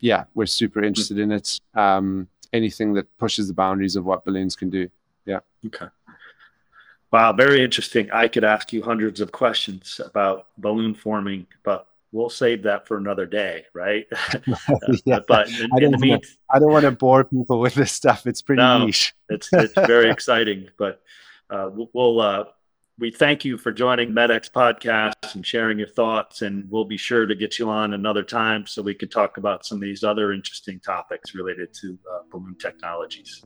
yeah, 0.00 0.24
we're 0.34 0.46
super 0.46 0.82
interested 0.82 1.18
in 1.18 1.32
it. 1.32 1.60
Um, 1.74 2.28
anything 2.52 2.94
that 2.94 3.16
pushes 3.18 3.48
the 3.48 3.54
boundaries 3.54 3.96
of 3.96 4.04
what 4.04 4.24
balloons 4.24 4.56
can 4.56 4.70
do. 4.70 4.88
Yeah. 5.24 5.40
Okay. 5.66 5.86
Wow, 7.12 7.32
very 7.34 7.62
interesting. 7.62 8.10
I 8.10 8.28
could 8.28 8.44
ask 8.44 8.72
you 8.72 8.82
hundreds 8.82 9.20
of 9.20 9.32
questions 9.32 10.00
about 10.02 10.48
balloon 10.56 10.94
forming, 10.94 11.46
but 11.62 11.86
we'll 12.10 12.30
save 12.30 12.62
that 12.62 12.88
for 12.88 12.96
another 12.96 13.26
day, 13.26 13.64
right? 13.74 14.06
yeah. 15.04 15.20
But 15.28 15.48
in, 15.48 15.68
I, 15.74 15.80
don't 15.80 16.00
wanna, 16.00 16.20
I 16.50 16.58
don't 16.58 16.72
want 16.72 16.84
to 16.84 16.90
bore 16.90 17.24
people 17.24 17.60
with 17.60 17.74
this 17.74 17.92
stuff. 17.92 18.26
It's 18.26 18.40
pretty 18.40 18.62
no, 18.62 18.86
niche. 18.86 19.14
it's 19.28 19.48
it's 19.52 19.74
very 19.74 20.10
exciting, 20.16 20.68
but 20.78 21.02
uh, 21.50 21.70
we'll 21.92 22.20
uh, 22.20 22.44
we 23.02 23.10
thank 23.10 23.44
you 23.44 23.58
for 23.58 23.72
joining 23.72 24.12
MedX 24.12 24.48
podcast 24.48 25.34
and 25.34 25.44
sharing 25.44 25.76
your 25.76 25.88
thoughts, 25.88 26.42
and 26.42 26.70
we'll 26.70 26.84
be 26.84 26.96
sure 26.96 27.26
to 27.26 27.34
get 27.34 27.58
you 27.58 27.68
on 27.68 27.94
another 27.94 28.22
time 28.22 28.64
so 28.64 28.80
we 28.80 28.94
can 28.94 29.08
talk 29.08 29.38
about 29.38 29.66
some 29.66 29.78
of 29.78 29.82
these 29.82 30.04
other 30.04 30.32
interesting 30.32 30.78
topics 30.78 31.34
related 31.34 31.74
to 31.74 31.98
uh, 32.08 32.20
balloon 32.30 32.54
technologies. 32.60 33.42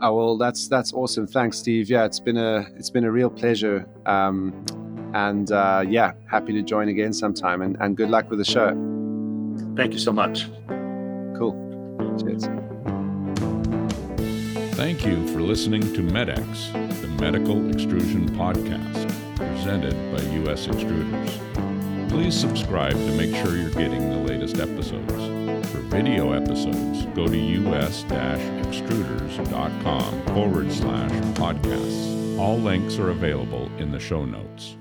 Oh 0.00 0.16
well, 0.16 0.36
that's 0.36 0.66
that's 0.66 0.92
awesome. 0.92 1.28
Thanks, 1.28 1.58
Steve. 1.58 1.88
Yeah, 1.88 2.04
it's 2.04 2.18
been 2.18 2.38
a 2.38 2.66
it's 2.74 2.90
been 2.90 3.04
a 3.04 3.12
real 3.12 3.30
pleasure. 3.30 3.88
Um, 4.04 4.64
and 5.14 5.52
uh, 5.52 5.84
yeah, 5.86 6.14
happy 6.28 6.52
to 6.52 6.62
join 6.62 6.88
again 6.88 7.12
sometime. 7.12 7.62
And, 7.62 7.76
and 7.78 7.96
good 7.96 8.10
luck 8.10 8.30
with 8.30 8.40
the 8.40 8.44
show. 8.44 8.70
Thank 9.76 9.92
you 9.92 10.00
so 10.00 10.12
much. 10.12 10.46
Cool. 11.38 11.54
Cheers. 12.18 12.48
Thank 14.74 15.06
you 15.06 15.24
for 15.28 15.40
listening 15.40 15.82
to 15.94 16.00
MedX, 16.00 16.72
the 16.99 16.99
medical 17.20 17.70
extrusion 17.70 18.28
podcast, 18.30 19.06
presented 19.36 19.92
by 20.10 20.22
US 20.50 20.66
Extruders. 20.66 21.38
Please 22.08 22.34
subscribe 22.34 22.94
to 22.94 23.12
make 23.12 23.36
sure 23.36 23.58
you're 23.58 23.68
getting 23.68 24.08
the 24.08 24.16
latest 24.16 24.58
episodes. 24.58 25.12
For 25.70 25.80
video 25.80 26.32
episodes, 26.32 27.04
go 27.14 27.26
to 27.26 27.74
us-extruders.com 27.74 30.22
forward 30.34 30.72
slash 30.72 31.10
podcasts. 31.34 32.38
All 32.38 32.58
links 32.58 32.98
are 32.98 33.10
available 33.10 33.70
in 33.76 33.92
the 33.92 34.00
show 34.00 34.24
notes. 34.24 34.78